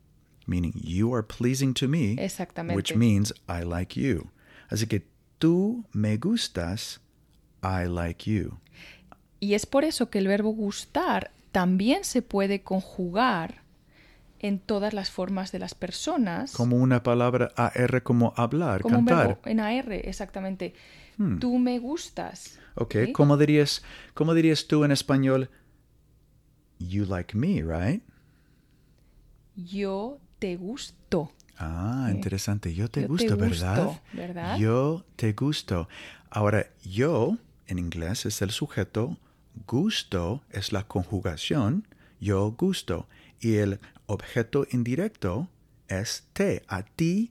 meaning 0.46 0.72
you 0.82 1.14
are 1.14 1.22
pleasing 1.26 1.74
to 1.74 1.88
me, 1.88 2.12
Exactamente. 2.12 2.76
which 2.76 2.96
means 2.96 3.34
I 3.48 3.64
like 3.64 4.00
you. 4.00 4.30
Así 4.70 4.86
que 4.86 5.06
tú 5.38 5.84
me 5.92 6.16
gustas, 6.16 7.00
I 7.62 7.86
like 7.88 8.30
you. 8.30 8.58
Y 9.40 9.54
es 9.54 9.66
por 9.66 9.84
eso 9.84 10.08
que 10.08 10.18
el 10.18 10.28
verbo 10.28 10.50
gustar 10.50 11.32
también 11.52 12.04
se 12.04 12.22
puede 12.22 12.62
conjugar 12.62 13.62
en 14.38 14.58
todas 14.58 14.92
las 14.94 15.10
formas 15.10 15.52
de 15.52 15.58
las 15.58 15.74
personas. 15.74 16.52
Como 16.52 16.76
una 16.76 17.02
palabra 17.02 17.50
AR 17.56 18.02
como 18.02 18.32
hablar, 18.36 18.82
como 18.82 18.98
un 18.98 19.06
cantar. 19.06 19.26
verbo 19.28 19.40
en 19.46 19.60
AR, 19.60 19.92
exactamente. 19.92 20.74
Hmm. 21.16 21.38
Tú 21.38 21.58
me 21.58 21.78
gustas. 21.78 22.58
Ok, 22.74 22.94
¿sí? 23.06 23.12
¿cómo 23.12 23.36
dirías, 23.36 23.82
cómo 24.14 24.34
dirías 24.34 24.66
tú 24.66 24.84
en 24.84 24.90
español? 24.92 25.48
You 26.78 27.04
like 27.06 27.36
me, 27.36 27.62
right? 27.62 28.02
Yo 29.56 30.18
te 30.38 30.56
gusto. 30.56 31.32
Ah, 31.56 32.06
Sí. 32.08 32.16
interesante. 32.16 32.74
Yo 32.74 32.88
te 32.90 33.02
Yo 33.02 33.06
te 33.06 33.12
gusto, 33.12 33.36
¿verdad? 33.36 33.84
gusto, 33.86 34.00
¿verdad? 34.12 34.58
Yo 34.58 35.04
te 35.16 35.32
gusto. 35.32 35.88
Ahora, 36.30 36.66
yo 36.84 37.38
en 37.66 37.78
inglés 37.78 38.26
es 38.26 38.42
el 38.42 38.50
sujeto, 38.50 39.16
gusto 39.66 40.42
es 40.50 40.72
la 40.72 40.86
conjugación, 40.88 41.86
yo 42.20 42.50
gusto. 42.52 43.08
Y 43.40 43.54
el 43.56 43.78
objeto 44.06 44.66
indirecto 44.72 45.48
es 45.86 46.26
te. 46.32 46.64
A 46.66 46.82
ti, 46.82 47.30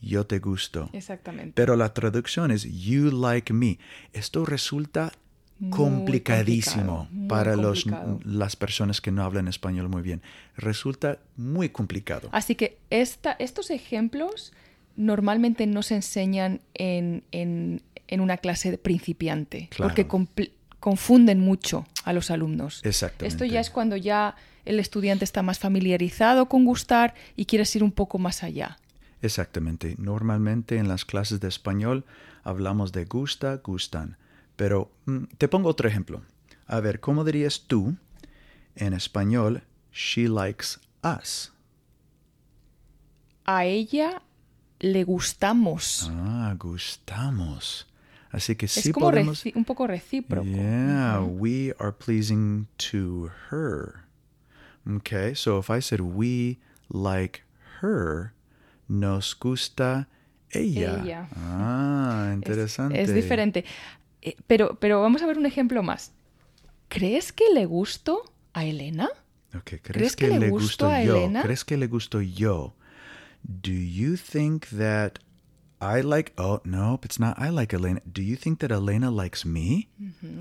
yo 0.00 0.26
te 0.26 0.38
gusto. 0.38 0.88
Exactamente. 0.92 1.52
Pero 1.54 1.76
la 1.76 1.92
traducción 1.94 2.50
es 2.50 2.64
you 2.64 3.10
like 3.10 3.52
me. 3.52 3.78
Esto 4.12 4.44
resulta 4.44 5.12
Muy 5.58 5.70
complicadísimo 5.70 7.08
muy 7.10 7.28
para 7.28 7.56
los, 7.56 7.84
las 8.24 8.56
personas 8.56 9.00
que 9.00 9.10
no 9.10 9.22
hablan 9.24 9.46
español 9.48 9.88
muy 9.88 10.02
bien. 10.02 10.22
Resulta 10.56 11.18
muy 11.36 11.68
complicado. 11.68 12.28
Así 12.32 12.54
que 12.54 12.78
esta, 12.90 13.32
estos 13.38 13.70
ejemplos 13.70 14.52
normalmente 14.96 15.66
no 15.66 15.82
se 15.82 15.94
enseñan 15.96 16.60
en, 16.74 17.22
en- 17.32 17.82
en 18.08 18.20
una 18.20 18.38
clase 18.38 18.70
de 18.72 18.78
principiante, 18.78 19.68
Claro. 19.70 19.94
porque 19.94 20.06
confunden 20.80 21.38
mucho 21.40 21.86
a 22.04 22.12
los 22.12 22.30
alumnos. 22.30 22.80
Exactamente. 22.84 23.26
Esto 23.28 23.44
ya 23.44 23.60
es 23.60 23.70
cuando 23.70 23.96
ya 23.96 24.34
el 24.64 24.80
estudiante 24.80 25.24
está 25.24 25.42
más 25.42 25.58
familiarizado 25.58 26.46
con 26.48 26.64
gustar 26.64 27.14
y 27.36 27.44
quieres 27.44 27.74
ir 27.76 27.84
un 27.84 27.92
poco 27.92 28.18
más 28.18 28.42
allá. 28.42 28.78
Exactamente. 29.22 29.96
Normalmente 29.98 30.78
en 30.78 30.88
las 30.88 31.04
clases 31.04 31.40
de 31.40 31.48
español 31.48 32.04
hablamos 32.42 32.92
de 32.92 33.04
gusta, 33.04 33.56
gustan. 33.56 34.16
Pero 34.56 34.90
mm, 35.06 35.24
te 35.38 35.48
pongo 35.48 35.68
otro 35.68 35.88
ejemplo. 35.88 36.22
A 36.66 36.80
ver, 36.80 37.00
¿cómo 37.00 37.24
dirías 37.24 37.64
tú 37.66 37.96
en 38.76 38.92
español 38.92 39.62
she 39.92 40.28
likes 40.28 40.78
us? 41.02 41.52
a 43.50 43.64
ella 43.64 44.22
le 44.78 45.04
gustamos. 45.04 46.10
Ah, 46.12 46.54
gustamos. 46.58 47.86
Así 48.30 48.54
que 48.54 48.66
es 48.66 48.72
sí 48.72 48.92
como 48.92 49.06
podemos... 49.06 49.44
un 49.54 49.64
poco 49.64 49.86
recíproco. 49.86 50.46
Yeah, 50.46 51.20
we 51.20 51.74
are 51.80 51.92
pleasing 51.92 52.68
to 52.90 53.30
her. 53.50 54.04
Okay, 54.88 55.34
so 55.34 55.58
if 55.58 55.68
I 55.68 55.80
said 55.80 56.00
we 56.00 56.58
like 56.88 57.42
her, 57.80 58.32
nos 58.90 59.38
gusta 59.38 60.08
ella. 60.50 61.02
Ella. 61.02 61.28
Ah, 61.36 62.26
Es- 62.30 62.34
interesante. 62.34 63.00
Es, 63.00 63.14
diferente. 63.14 63.64
Eh, 64.22 64.36
Pero, 64.46 64.78
pero 64.80 65.00
vamos 65.00 65.22
a 65.22 65.26
ver 65.26 65.38
un 65.38 65.46
ejemplo 65.46 65.82
más. 65.82 66.12
¿Crees 66.88 67.32
que 67.32 67.44
le 67.54 67.66
gusto 67.66 68.22
a 68.52 68.64
Elena? 68.64 69.08
Okay, 69.56 69.78
¿crees, 69.78 69.96
¿Crees 69.96 70.16
que, 70.16 70.28
que 70.28 70.38
le 70.38 70.50
gusto 70.50 70.86
gusto 70.86 70.90
a 70.90 71.02
yo? 71.02 71.16
Elena? 71.16 71.42
¿Crees 71.42 71.64
que 71.64 71.76
le 71.76 71.86
gusto 71.86 72.20
yo? 72.20 72.74
Do 73.42 73.72
you 73.72 74.16
think 74.16 74.66
that 74.76 75.14
I 75.80 76.02
like 76.02 76.32
Oh, 76.36 76.60
no, 76.64 77.00
it's 77.02 77.18
not 77.18 77.38
I 77.38 77.50
like 77.50 77.74
Elena. 77.74 78.02
Do 78.04 78.20
you 78.22 78.36
think 78.36 78.58
that 78.60 78.70
Elena 78.70 79.10
likes 79.10 79.46
me? 79.46 79.88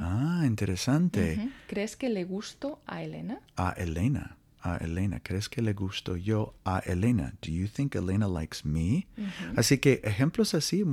Ah, 0.01 0.43
interesante. 0.45 1.49
¿Crees 1.67 1.95
que 1.95 2.09
le 2.09 2.25
gusto 2.25 2.81
a 2.87 3.03
Elena? 3.03 3.39
a 3.55 3.71
Elena. 3.77 4.35
A 4.61 4.77
Elena. 4.77 5.21
¿Crees 5.21 5.47
que 5.49 5.61
le 5.61 5.73
gusto 5.73 6.17
yo 6.17 6.53
a 6.65 6.79
Elena? 6.79 7.33
Do 7.41 7.51
you 7.51 7.67
think 7.67 7.95
Elena 7.95 8.27
likes 8.27 8.59
me? 8.63 9.07
Así 9.55 9.77
que 9.77 10.01
ejemplos 10.03 10.53
así 10.53 10.83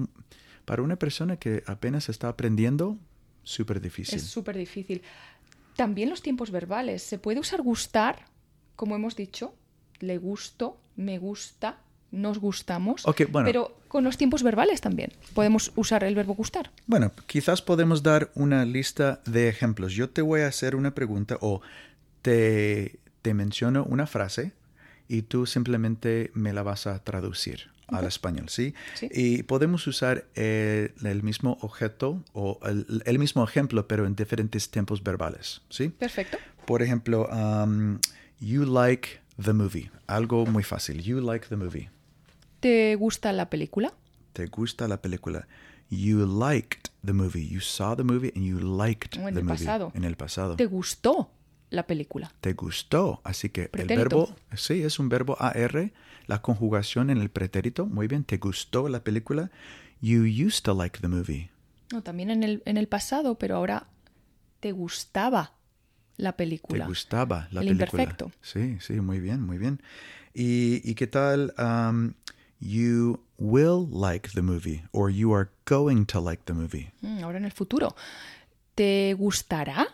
para 0.65 0.83
una 0.83 0.97
persona 0.97 1.37
que 1.37 1.63
apenas 1.67 2.09
está 2.09 2.29
aprendiendo, 2.29 2.99
súper 3.43 3.81
difícil. 3.81 4.17
Es 4.17 4.25
súper 4.25 4.57
difícil. 4.57 5.03
También 5.77 6.11
los 6.11 6.23
tiempos 6.23 6.51
verbales. 6.51 7.03
Se 7.03 7.19
puede 7.19 7.41
usar 7.41 7.63
gustar, 7.63 8.27
como 8.75 8.97
hemos 8.97 9.17
dicho. 9.17 9.55
Le 10.01 10.19
gusto, 10.19 10.79
me 10.97 11.19
gusta, 11.19 11.79
nos 12.11 12.39
gustamos. 12.39 13.07
Ok, 13.07 13.23
bueno. 13.31 13.47
Pero 13.47 13.77
con 13.89 14.05
los 14.05 14.17
tiempos 14.17 14.43
verbales 14.43 14.81
también. 14.81 15.13
Podemos 15.35 15.73
usar 15.77 16.05
el 16.05 16.15
verbo 16.15 16.35
gustar. 16.35 16.71
Bueno, 16.87 17.13
quizás 17.27 17.63
podemos 17.63 18.03
dar 18.03 18.31
una 18.35 18.65
lista 18.65 19.23
de 19.27 19.49
ejemplos. 19.49 19.93
Yo 19.95 20.11
te 20.11 20.23
voy 20.23 20.41
a 20.41 20.49
hacer 20.49 20.77
una 20.77 20.95
pregunta 20.95 21.39
o 21.41 21.61
te, 22.23 22.99
te 23.27 23.35
menciono 23.35 23.83
una 23.83 24.07
frase 24.07 24.53
y 25.09 25.23
tú 25.23 25.47
simplemente 25.47 26.31
me 26.35 26.53
la 26.53 26.63
vas 26.63 26.87
a 26.87 27.03
traducir 27.03 27.73
al 27.89 28.05
español, 28.05 28.49
¿sí? 28.49 28.73
Sí. 28.95 29.09
Y 29.13 29.43
podemos 29.43 29.85
usar 29.89 30.29
eh, 30.37 30.95
el 31.03 31.25
mismo 31.25 31.59
objeto 31.61 32.23
o 32.35 32.61
el, 32.63 33.03
el 33.05 33.19
mismo 33.19 33.43
ejemplo, 33.43 33.89
pero 33.89 34.07
en 34.07 34.15
diferentes 34.15 34.71
tiempos 34.71 35.03
verbales, 35.03 35.63
¿sí? 35.71 35.89
Perfecto. 35.89 36.39
Por 36.67 36.83
ejemplo, 36.83 37.29
um, 37.33 37.99
you 38.39 38.65
like 38.65 39.09
the 39.45 39.53
movie. 39.53 39.91
Algo 40.07 40.47
muy 40.47 40.63
fácil. 40.63 41.03
You 41.03 41.21
like 41.21 41.49
the 41.49 41.57
movie. 41.57 41.91
¿Te 42.61 42.95
gusta 42.95 43.33
la 43.33 43.51
película? 43.51 43.93
¿Te 44.35 44.47
gusta 44.47 44.87
la 44.87 45.03
película? 45.03 45.49
You 45.91 46.27
liked 46.27 46.91
the 47.05 47.13
movie. 47.13 47.49
You 47.49 47.61
saw 47.61 47.97
the 47.97 48.05
movie 48.05 48.33
and 48.37 48.45
you 48.45 48.61
liked 48.61 49.19
O 49.19 49.27
en 49.27 49.35
the 49.35 49.41
el 49.41 49.45
movie. 49.47 49.65
pasado. 49.65 49.91
En 49.97 50.05
el 50.05 50.15
pasado. 50.17 50.55
¿Te 50.55 50.67
gustó 50.67 51.33
la 51.71 51.87
película? 51.87 52.33
Te 52.41 52.53
gustó. 52.55 53.21
Así 53.25 53.49
que 53.51 53.69
Pretérito. 53.69 53.93
el 53.93 53.99
verbo, 54.09 54.37
sí, 54.57 54.83
es 54.83 54.99
un 54.99 55.09
verbo 55.09 55.37
AR. 55.41 55.93
La 56.27 56.43
conjugación 56.43 57.11
en 57.11 57.19
el 57.19 57.31
pretérito. 57.31 57.87
Muy 57.87 58.09
bien. 58.09 58.25
¿Te 58.25 58.39
gustó 58.39 58.89
la 58.89 59.05
película? 59.05 59.51
You 60.01 60.23
used 60.25 60.63
to 60.65 60.75
like 60.75 60.99
the 61.01 61.09
movie. 61.09 61.51
No, 61.93 62.03
también 62.03 62.31
en 62.31 62.43
el, 62.43 62.63
en 62.67 62.77
el 62.77 62.89
pasado, 62.89 63.37
pero 63.39 63.57
ahora 63.57 63.87
te 64.61 64.73
gustaba 64.73 65.53
la 66.17 66.33
Te 66.33 66.39
película. 66.39 66.87
gustaba 66.87 67.49
la 67.53 67.61
El 67.61 67.69
película. 67.69 68.03
imperfecto. 68.03 68.33
Sí, 68.43 68.79
sí, 68.81 68.95
muy 69.01 69.21
bien, 69.21 69.41
muy 69.43 69.59
bien. 69.59 69.81
¿Y, 70.35 70.81
y 70.89 70.95
qué 70.95 71.07
tal? 71.07 71.55
um, 71.59 72.15
you 72.59 73.21
will 73.39 73.87
like 73.91 74.31
the 74.35 74.43
movie 74.43 74.83
or 74.93 75.11
you 75.11 75.33
are 75.35 75.49
going 75.67 76.05
to 76.07 76.21
like 76.21 76.43
the 76.47 76.53
movie. 76.55 76.91
Mm, 77.03 77.23
ahora 77.23 77.39
en 77.39 77.45
el 77.45 77.53
futuro. 77.53 77.95
¿Te 78.75 79.15
gustará 79.15 79.87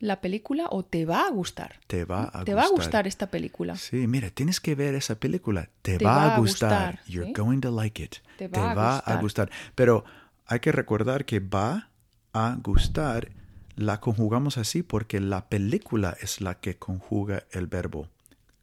la 0.00 0.20
película 0.20 0.66
o 0.70 0.84
te 0.84 1.04
va 1.04 1.26
a 1.26 1.30
gustar? 1.30 1.80
Te 1.86 2.04
va 2.04 2.24
a 2.24 2.44
¿Te 2.44 2.52
gustar. 2.52 2.56
va 2.56 2.62
a 2.64 2.68
gustar 2.68 3.06
esta 3.06 3.30
película? 3.30 3.76
Sí, 3.76 4.06
mira, 4.06 4.30
tienes 4.30 4.60
que 4.60 4.74
ver 4.74 4.94
esa 4.94 5.16
película. 5.16 5.68
Te, 5.82 5.98
Te 5.98 6.04
va, 6.04 6.16
va 6.16 6.34
a 6.34 6.38
gustar. 6.38 6.94
gustar, 6.96 7.12
You're 7.12 7.26
¿sí? 7.28 7.32
going 7.32 7.60
to 7.60 7.70
like 7.70 8.02
it. 8.02 8.16
Te 8.36 8.48
va 8.48 8.98
a 8.98 9.16
gustar. 9.20 9.50
Pero 9.74 10.04
hay 10.46 10.60
que 10.60 10.72
recordar 10.72 11.24
que 11.24 11.40
va 11.40 11.90
a 12.32 12.56
gustar 12.62 13.30
la 13.76 14.00
conjugamos 14.00 14.58
así 14.58 14.82
porque 14.82 15.20
la 15.20 15.48
película 15.48 16.16
es 16.20 16.40
la 16.40 16.58
que 16.58 16.76
conjuga 16.76 17.44
el 17.52 17.68
verbo. 17.68 18.08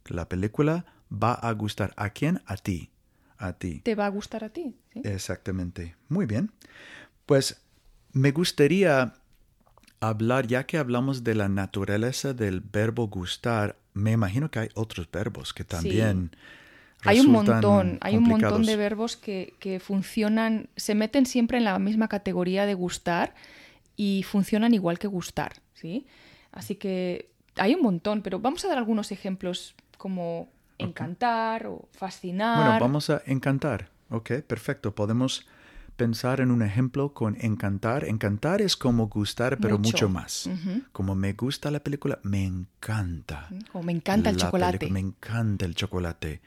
La 0.06 0.28
película 0.28 0.84
va 1.10 1.32
a 1.32 1.50
gustar. 1.52 1.94
¿A 1.96 2.10
quién? 2.10 2.42
A 2.46 2.56
ti. 2.56 2.90
A 3.38 3.54
ti. 3.54 3.80
¿Te 3.80 3.94
va 3.94 4.06
a 4.06 4.10
gustar 4.10 4.44
a 4.44 4.50
ti? 4.50 4.76
¿sí? 4.92 5.00
Exactamente. 5.04 5.96
Muy 6.08 6.26
bien. 6.26 6.52
Pues 7.24 7.62
me 8.12 8.30
gustaría 8.32 9.14
hablar, 10.00 10.46
ya 10.46 10.66
que 10.66 10.78
hablamos 10.78 11.24
de 11.24 11.34
la 11.34 11.48
naturaleza 11.48 12.34
del 12.34 12.60
verbo 12.60 13.08
gustar, 13.08 13.76
me 13.94 14.12
imagino 14.12 14.50
que 14.50 14.60
hay 14.60 14.68
otros 14.74 15.10
verbos 15.10 15.52
que 15.52 15.64
también... 15.64 16.30
Hay 17.04 17.20
un 17.20 17.30
montón, 17.30 17.98
hay 18.00 18.16
un 18.16 18.24
montón 18.24 18.64
de 18.64 18.74
verbos 18.74 19.16
que, 19.16 19.54
que 19.60 19.78
funcionan, 19.78 20.68
se 20.76 20.94
meten 20.94 21.24
siempre 21.26 21.58
en 21.58 21.64
la 21.64 21.78
misma 21.78 22.08
categoría 22.08 22.66
de 22.66 22.74
gustar 22.74 23.34
y 23.96 24.24
funcionan 24.24 24.74
igual 24.74 24.98
que 24.98 25.06
gustar, 25.06 25.60
¿sí? 25.74 26.06
Así 26.50 26.74
que 26.74 27.30
hay 27.56 27.74
un 27.74 27.82
montón, 27.82 28.22
pero 28.22 28.40
vamos 28.40 28.64
a 28.64 28.68
dar 28.68 28.78
algunos 28.78 29.12
ejemplos 29.12 29.74
como 29.98 30.48
encantar 30.78 31.66
o 31.66 31.88
fascinar. 31.92 32.64
Bueno, 32.64 32.80
vamos 32.80 33.10
a 33.10 33.22
encantar. 33.26 33.88
Ok, 34.10 34.32
perfecto. 34.46 34.94
Podemos 34.94 35.46
pensar 35.96 36.40
en 36.40 36.50
un 36.50 36.62
ejemplo 36.62 37.12
con 37.14 37.36
encantar. 37.40 38.04
Encantar 38.04 38.60
es 38.62 38.76
como 38.76 39.08
gustar, 39.08 39.58
pero 39.58 39.78
Mucho. 39.78 39.88
mucho, 39.96 40.08
más. 40.08 40.50
Como 40.92 41.14
me 41.14 41.32
gusta 41.32 41.70
la 41.70 41.80
película, 41.80 42.18
me 42.22 42.44
encanta. 42.44 43.48
Como 43.72 43.84
me 43.84 43.92
encanta 43.92 44.30
el 44.30 44.36
la 44.36 44.44
chocolate. 44.44 44.90
me 44.90 45.00
encanta 45.00 45.64
el 45.64 45.74
chocolate. 45.74 46.40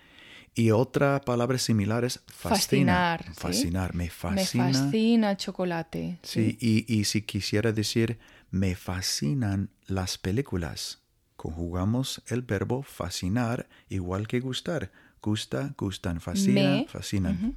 Y 0.55 0.71
otra 0.71 1.21
palabra 1.21 1.57
similar 1.57 2.03
es 2.03 2.21
fascina. 2.27 3.17
Fascinar. 3.17 3.33
Fascinar, 3.35 3.93
me 3.93 4.05
Me 4.05 4.09
fascina. 4.09 4.73
fascina 4.73 5.31
el 5.31 5.37
chocolate. 5.37 6.19
Sí, 6.23 6.57
y, 6.59 6.85
y 6.93 7.05
si 7.05 7.21
quisiera 7.21 7.71
decir 7.71 8.19
me 8.51 8.75
fascinan 8.75 9.69
las 9.87 10.17
películas, 10.17 11.01
conjugamos 11.35 12.21
el 12.27 12.41
verbo 12.41 12.81
fascinar 12.83 13.67
igual 13.89 14.27
que 14.27 14.39
gustar. 14.39 14.91
Gusta, 15.21 15.73
gustan, 15.77 16.21
fascina, 16.21 16.61
Me, 16.61 16.87
fascinan. 16.87 17.53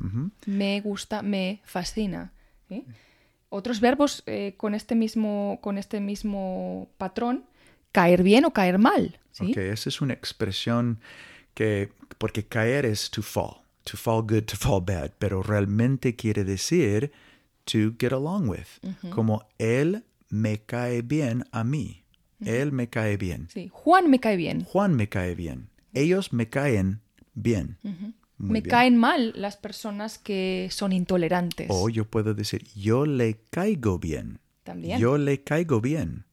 Me 0.46 0.80
gusta, 0.80 1.22
me 1.22 1.60
fascina. 1.64 2.32
¿sí? 2.68 2.84
Otros 3.50 3.80
verbos 3.80 4.22
eh, 4.26 4.54
con, 4.56 4.74
este 4.74 4.94
mismo, 4.94 5.58
con 5.62 5.78
este 5.78 6.00
mismo 6.00 6.90
patrón, 6.98 7.44
caer 7.92 8.22
bien 8.22 8.44
o 8.44 8.52
caer 8.52 8.78
mal. 8.78 9.20
¿sí? 9.30 9.50
Ok, 9.50 9.58
esa 9.58 9.88
es 9.88 10.00
una 10.00 10.14
expresión 10.14 10.98
que, 11.54 11.92
porque 12.18 12.46
caer 12.46 12.86
es 12.86 13.10
to 13.10 13.22
fall, 13.22 13.62
to 13.84 13.96
fall 13.96 14.22
good, 14.22 14.44
to 14.44 14.56
fall 14.56 14.80
bad, 14.80 15.12
pero 15.18 15.42
realmente 15.42 16.16
quiere 16.16 16.44
decir 16.44 17.12
to 17.64 17.94
get 17.98 18.12
along 18.12 18.48
with, 18.48 18.80
como 19.10 19.46
él 19.58 20.04
me 20.28 20.62
cae 20.62 21.02
bien 21.02 21.44
a 21.52 21.62
mí, 21.62 22.04
él 22.40 22.72
me 22.72 22.88
cae 22.88 23.16
bien, 23.16 23.48
Sí, 23.48 23.68
Juan 23.70 24.10
me 24.10 24.18
cae 24.18 24.36
bien. 24.36 24.64
Juan 24.64 24.96
me 24.96 25.08
cae 25.08 25.34
bien, 25.34 25.68
ellos 25.92 26.32
me 26.32 26.48
caen 26.48 27.01
bien. 27.34 27.78
Muy 27.82 28.50
me 28.54 28.60
bien. 28.60 28.70
caen 28.70 28.96
mal 28.96 29.32
las 29.36 29.56
personas 29.56 30.18
que 30.18 30.68
son 30.70 30.92
intolerantes. 30.92 31.68
O 31.70 31.88
yo 31.88 32.04
puedo 32.04 32.34
decir, 32.34 32.66
yo 32.74 33.06
le 33.06 33.40
caigo 33.50 33.98
bien. 33.98 34.40
También. 34.64 34.98
Yo 34.98 35.18
le 35.18 35.42
caigo 35.42 35.80
bien. 35.80 36.24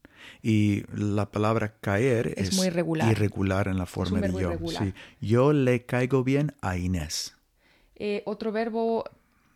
Y 0.41 0.83
la 0.93 1.31
palabra 1.31 1.75
caer 1.81 2.33
Es 2.37 2.49
es, 2.49 2.55
muy 2.55 2.67
irregular. 2.67 3.11
irregular 3.11 3.67
en 3.67 3.77
la 3.77 3.85
forma 3.85 4.19
de 4.21 4.31
yo. 4.31 4.57
Sí. 4.69 4.93
Yo 5.21 5.53
le 5.53 5.85
caigo 5.85 6.23
bien 6.23 6.53
a 6.61 6.77
Inés. 6.77 7.35
Eh, 7.95 8.23
otro 8.25 8.51
verbo 8.51 9.03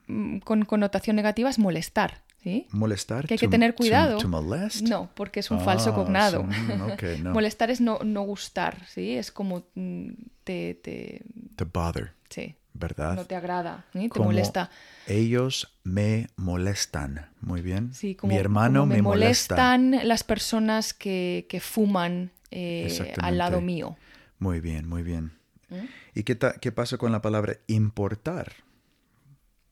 mm, 0.07 0.39
con 0.39 0.65
connotación 0.65 1.15
negativa 1.15 1.49
es 1.49 1.59
molestar. 1.59 2.22
¿Sí? 2.43 2.67
Molestar. 2.71 3.25
Que 3.27 3.33
hay 3.35 3.37
que 3.37 3.47
tener 3.47 3.73
cuidado. 3.75 4.17
To. 4.17 4.81
No, 4.83 5.09
porque 5.15 5.39
es 5.39 5.49
un 5.51 5.59
falso 5.61 5.91
Ah, 5.91 5.95
cognado. 5.95 6.45
so- 6.77 6.93
ok, 6.93 7.03
no. 7.23 7.31
Molestar 7.33 7.71
es 7.71 7.81
no, 7.81 7.99
no 8.03 8.21
gustar, 8.23 8.85
¿sí? 8.87 9.15
Es 9.15 9.31
como 9.31 9.63
mm, 9.75 10.09
te, 10.43 10.75
te, 10.75 11.23
To 11.55 11.65
bother, 11.65 12.11
sí, 12.29 12.55
¿verdad? 12.73 13.15
no 13.15 13.25
te 13.25 13.35
agrada, 13.35 13.85
¿sí? 13.93 14.09
te 14.09 14.19
molesta. 14.19 14.69
Ellos 15.07 15.77
me 15.83 16.27
molestan. 16.35 17.29
Muy 17.41 17.61
bien. 17.61 17.93
Sí, 17.93 18.15
como, 18.15 18.33
Mi 18.33 18.39
hermano 18.39 18.81
como 18.81 18.85
me, 18.87 18.95
me, 18.95 19.01
molesta. 19.01 19.55
molestan 19.77 20.07
las 20.07 20.23
personas 20.23 20.93
que, 20.93 21.45
que 21.49 21.59
fuman 21.59 22.31
eh, 22.51 23.13
al 23.21 23.37
lado 23.37 23.61
mío. 23.61 23.97
Muy 24.39 24.59
bien, 24.59 24.87
muy 24.87 25.03
bien. 25.03 25.31
¿Mm? 25.69 25.75
¿Y 26.15 26.23
qué, 26.23 26.37
qué 26.61 26.71
pasa 26.71 26.97
con 26.97 27.11
la 27.11 27.21
palabra 27.21 27.57
importar? 27.67 28.51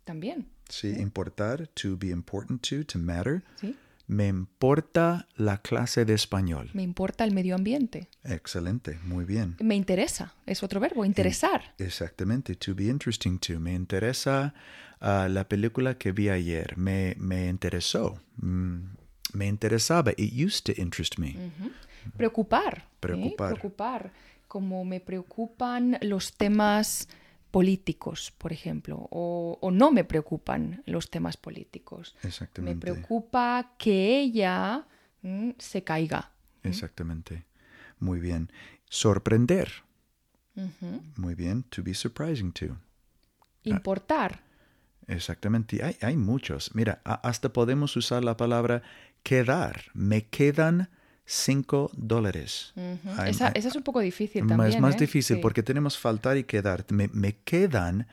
También, 0.04 0.48
Sí, 0.72 0.96
importar, 1.00 1.68
to 1.68 1.98
be 1.98 2.08
important 2.08 2.68
to, 2.70 2.86
to 2.86 2.98
matter. 2.98 3.44
¿sí? 3.60 3.76
Me 4.08 4.28
importa 4.28 5.28
la 5.38 5.58
clase 5.62 6.04
de 6.04 6.14
español. 6.14 6.70
Me 6.74 6.84
importa 6.84 7.24
el 7.24 7.34
medio 7.34 7.56
ambiente. 7.56 8.10
Excelente, 8.26 9.00
muy 9.04 9.24
bien. 9.24 9.56
Me 9.62 9.76
interesa, 9.76 10.34
es 10.46 10.64
otro 10.64 10.82
verbo, 10.82 11.06
interesar. 11.06 11.74
Exactamente, 11.78 12.56
to 12.56 12.76
be 12.76 12.86
interesting 12.86 13.38
to. 13.40 13.58
Me 13.60 13.74
interesa 13.74 14.54
ah, 15.00 15.28
la 15.30 15.48
película 15.48 15.98
que 15.98 16.12
vi 16.12 16.28
ayer. 16.28 16.78
Me, 16.78 17.16
me 17.20 17.48
interesó. 17.48 18.20
Mm, 18.36 18.96
me 19.34 19.48
interesaba. 19.48 20.12
It 20.18 20.34
used 20.34 20.66
to 20.66 20.74
interest 20.82 21.18
me. 21.18 21.38
Preocupar. 22.18 22.80
¿eh? 22.80 22.98
Preocupar. 23.00 23.54
Preocupar. 23.54 24.12
Como 24.48 24.84
me 24.84 25.00
preocupan 25.00 25.98
los 26.02 26.34
temas 26.34 27.08
políticos, 27.52 28.34
por 28.38 28.54
ejemplo, 28.54 29.08
o, 29.12 29.58
o 29.62 29.72
no 29.72 29.92
me 29.92 30.04
preocupan 30.04 30.82
los 30.86 31.10
temas 31.10 31.38
políticos. 31.38 32.16
Me 32.24 32.30
Exactamente. 32.30 32.80
preocupa 32.80 33.74
que 33.78 34.20
ella 34.22 34.88
mm, 35.22 35.52
se 35.58 35.84
caiga. 35.84 36.32
Exactamente. 36.64 37.46
Muy 38.00 38.20
bien. 38.20 38.52
Sorprender. 38.90 39.70
Muy 41.16 41.36
bien. 41.36 41.64
To 41.64 41.84
be 41.84 41.94
surprising 41.94 42.52
to. 42.54 42.78
Importar. 43.64 44.44
Exactamente. 45.08 45.84
Hay, 45.84 45.98
hay 46.02 46.18
muchos. 46.18 46.74
Mira, 46.76 47.02
hasta 47.04 47.54
podemos 47.54 47.96
usar 47.96 48.24
la 48.24 48.38
palabra 48.38 48.82
quedar. 49.24 49.86
Me 49.94 50.28
quedan 50.28 50.90
cinco 51.32 51.90
dólares. 51.96 52.74
Ujú. 52.76 53.10
I'm- 53.18 53.28
esa, 53.30 53.48
esa 53.50 53.68
es 53.70 53.76
un 53.76 53.84
poco 53.84 54.02
difícil 54.02 54.46
también. 54.46 54.70
Es 54.74 54.80
más 54.82 54.96
¿eh? 54.96 55.00
difícil 55.00 55.38
Sí. 55.38 55.42
porque 55.42 55.64
tenemos 55.64 55.98
faltar 55.98 56.36
y 56.38 56.44
quedar. 56.44 56.86
Me, 56.90 57.08
me 57.14 57.38
quedan 57.38 58.06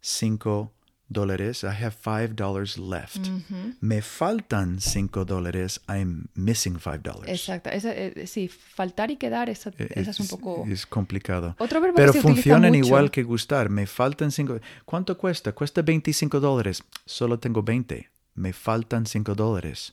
cinco 0.00 0.72
dólares. 1.08 1.62
I 1.64 1.66
have 1.84 1.90
five 1.90 2.28
dollars 2.28 2.78
left. 2.78 3.18
Ujú. 3.18 3.74
Me 3.80 4.00
faltan 4.00 4.80
cinco 4.80 5.26
dólares. 5.26 5.82
I'm 5.86 6.28
missing 6.34 6.78
five 6.80 7.00
dollars. 7.00 7.28
Exacto. 7.28 7.68
Esa, 7.68 7.92
eh, 7.92 8.26
sí, 8.26 8.48
faltar 8.48 9.10
y 9.10 9.16
quedar, 9.16 9.50
esa, 9.50 9.70
esa 9.76 10.10
es 10.10 10.20
un 10.20 10.28
poco... 10.28 10.64
es 10.66 10.86
complicado. 10.86 11.54
Otro 11.58 11.78
verbo 11.80 11.96
Pero 11.96 12.12
que 12.12 12.18
se 12.20 12.22
funcionan 12.22 12.74
igual 12.74 13.10
que 13.10 13.22
gustar. 13.22 13.68
Me 13.68 13.86
faltan 13.86 14.32
cinco. 14.32 14.58
¿Cuánto 14.86 15.18
cuesta? 15.18 15.52
Cuesta 15.52 15.82
25 15.82 16.40
dólares. 16.40 16.82
Solo 17.04 17.38
tengo 17.38 17.62
20. 17.62 18.08
Me 18.34 18.54
faltan 18.54 19.04
5 19.04 19.34
dólares. 19.34 19.92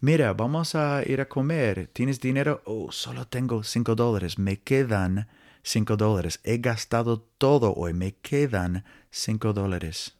Mira, 0.00 0.32
vamos 0.34 0.74
a 0.74 1.02
ir 1.06 1.20
a 1.20 1.28
comer. 1.28 1.88
¿Tienes 1.92 2.20
dinero? 2.20 2.62
Oh, 2.64 2.92
solo 2.92 3.26
tengo 3.26 3.62
5 3.62 3.94
dólares. 3.94 4.38
Me 4.38 4.58
quedan 4.60 5.28
5 5.62 5.96
dólares. 5.96 6.40
He 6.44 6.58
gastado 6.58 7.20
todo 7.38 7.72
hoy. 7.74 7.92
Me 7.94 8.12
quedan 8.16 8.84
5 9.10 9.52
dólares. 9.52 10.14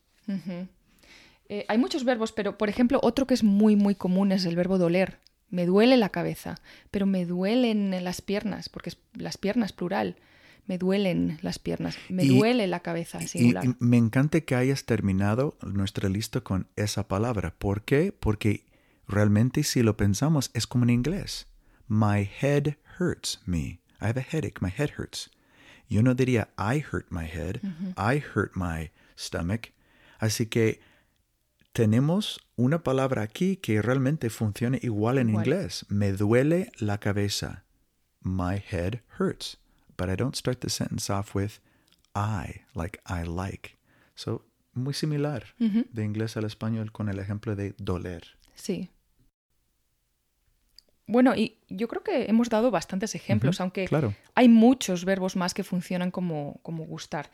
Eh, 1.49 1.65
hay 1.69 1.79
muchos 1.79 2.05
verbos, 2.05 2.33
pero 2.33 2.57
por 2.57 2.69
ejemplo, 2.69 2.99
otro 3.03 3.27
que 3.27 3.35
es 3.35 3.43
muy, 3.45 3.77
muy 3.77 3.95
común 3.95 4.33
es 4.33 4.45
el 4.47 4.57
verbo 4.57 4.79
doler. 4.79 5.19
Me 5.51 5.67
duele 5.67 5.97
la 5.97 6.09
cabeza, 6.09 6.57
pero 6.91 7.07
me 7.07 7.27
duelen 7.27 8.03
las 8.03 8.23
piernas, 8.23 8.69
porque 8.69 8.91
es 8.91 8.99
las 9.15 9.37
piernas 9.37 9.73
plural. 9.73 10.17
Me 10.67 10.79
duelen 10.79 11.39
las 11.43 11.59
piernas. 11.59 11.97
Me 12.09 12.25
Y- 12.25 12.29
duele 12.39 12.67
la 12.67 12.81
cabeza 12.81 13.23
Y, 13.23 13.29
singular. 13.29 13.65
y 13.67 13.75
me 13.81 13.99
encanta 13.99 14.41
que 14.41 14.55
hayas 14.55 14.85
terminado 14.87 15.57
nuestra 15.63 16.09
lista 16.09 16.41
con 16.41 16.67
esa 16.77 17.07
palabra. 17.07 17.55
¿Por 17.59 17.83
qué? 17.83 18.13
Porque 18.19 18.65
realmente 19.09 19.63
si 19.63 19.83
lo 19.83 19.97
pensamos 19.97 20.51
es 20.55 20.67
como 20.67 20.85
en 20.85 20.91
inglés. 20.91 21.47
My 21.89 22.29
head 22.41 22.77
hurts 22.99 23.41
me. 23.47 23.81
I 24.01 24.07
have 24.09 24.19
a 24.19 24.23
headache. 24.25 24.61
My 24.61 24.71
head 24.71 24.93
hurts. 24.99 25.31
Yo 25.89 26.03
no 26.03 26.15
diría 26.15 26.49
I 26.59 26.79
hurt 26.81 27.11
my 27.11 27.25
head. 27.27 27.61
I 27.97 28.19
hurt 28.19 28.53
my 28.57 28.91
stomach. 29.17 29.73
Así 30.19 30.47
que 30.47 30.81
tenemos 31.73 32.41
una 32.57 32.83
palabra 32.83 33.23
aquí 33.23 33.57
que 33.57 33.83
realmente 33.83 34.31
funciona 34.31 34.79
igual 34.83 35.19
en 35.19 35.31
Igual. 35.31 35.47
inglés. 35.47 35.87
Me 35.89 36.13
duele 36.13 36.71
la 36.79 36.99
cabeza. 36.99 37.65
My 38.23 38.57
head 38.71 39.01
hurts. 39.19 39.59
But 39.97 40.09
I 40.09 40.17
don't 40.17 40.35
start 40.37 40.61
the 40.61 40.71
sentence 40.71 41.11
off 41.13 41.35
with 41.35 41.61
I, 42.15 42.63
like 42.75 43.01
I 43.07 43.25
like. 43.25 43.77
So, 44.15 44.45
muy 44.73 44.95
similar 44.95 45.45
de 45.59 46.05
inglés 46.05 46.37
al 46.37 46.45
español 46.45 46.91
con 46.93 47.09
el 47.09 47.19
ejemplo 47.19 47.55
de 47.55 47.75
doler. 47.79 48.23
Sí. 48.55 48.91
Bueno, 51.07 51.35
y 51.35 51.57
yo 51.69 51.89
creo 51.89 52.03
que 52.03 52.25
hemos 52.27 52.49
dado 52.49 52.71
bastantes 52.71 53.15
ejemplos, 53.15 53.61
aunque 53.61 53.87
claro. 53.87 54.15
hay 54.35 54.49
muchos 54.49 55.05
verbos 55.05 55.37
más 55.37 55.55
que 55.55 55.65
funcionan 55.65 56.11
como, 56.11 56.59
como 56.63 56.85
gustar. 56.85 57.31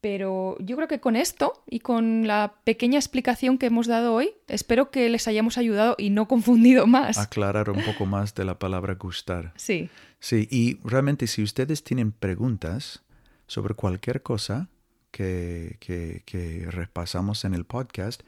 Pero 0.00 0.58
yo 0.58 0.76
creo 0.76 0.88
que 0.88 1.00
con 1.00 1.16
esto 1.16 1.64
y 1.66 1.80
con 1.80 2.26
la 2.26 2.56
pequeña 2.64 2.98
explicación 2.98 3.56
que 3.56 3.66
hemos 3.66 3.86
dado 3.86 4.12
hoy, 4.12 4.32
espero 4.48 4.90
que 4.90 5.08
les 5.08 5.28
hayamos 5.28 5.56
ayudado 5.56 5.94
y 5.96 6.10
no 6.10 6.28
confundido 6.28 6.86
más. 6.86 7.16
Aclarar 7.16 7.70
un 7.70 7.82
poco 7.82 8.04
más 8.04 8.34
de 8.34 8.44
la 8.44 8.58
palabra 8.58 8.94
gustar. 8.94 9.52
Sí, 9.56 9.88
Sí, 10.24 10.48
y 10.50 10.78
realmente 10.84 11.26
si 11.26 11.42
ustedes 11.42 11.84
tienen 11.84 12.10
preguntas 12.10 13.02
sobre 13.46 13.74
cualquier 13.74 14.22
cosa 14.22 14.70
que, 15.10 15.76
que, 15.80 16.22
que 16.24 16.66
repasamos 16.70 17.44
en 17.44 17.52
el 17.52 17.66
podcast, 17.66 18.22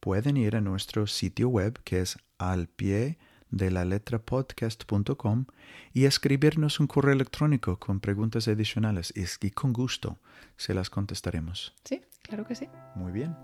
pueden 0.00 0.38
ir 0.38 0.56
a 0.56 0.62
nuestro 0.62 1.06
sitio 1.06 1.50
web 1.50 1.78
que 1.84 2.00
es 2.00 2.16
al 2.38 2.68
pie 2.68 3.18
de 3.50 3.70
la 3.70 3.84
letra 3.84 4.18
podcast.com 4.18 5.46
y 5.92 6.04
escribirnos 6.04 6.80
un 6.80 6.86
correo 6.86 7.12
electrónico 7.14 7.78
con 7.78 8.00
preguntas 8.00 8.48
adicionales 8.48 9.12
y, 9.16 9.24
y 9.46 9.50
con 9.50 9.72
gusto 9.72 10.18
se 10.56 10.74
las 10.74 10.90
contestaremos. 10.90 11.74
sí, 11.84 12.02
claro 12.22 12.46
que 12.46 12.54
sí. 12.54 12.68
Muy 12.94 13.12
bien. 13.12 13.36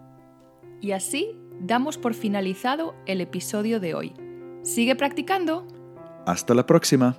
Y 0.80 0.92
así 0.92 1.36
damos 1.60 1.96
por 1.96 2.14
finalizado 2.14 2.94
el 3.06 3.20
episodio 3.20 3.78
de 3.78 3.94
hoy. 3.94 4.14
Sigue 4.62 4.96
practicando. 4.96 5.66
Hasta 6.26 6.54
la 6.54 6.66
próxima. 6.66 7.16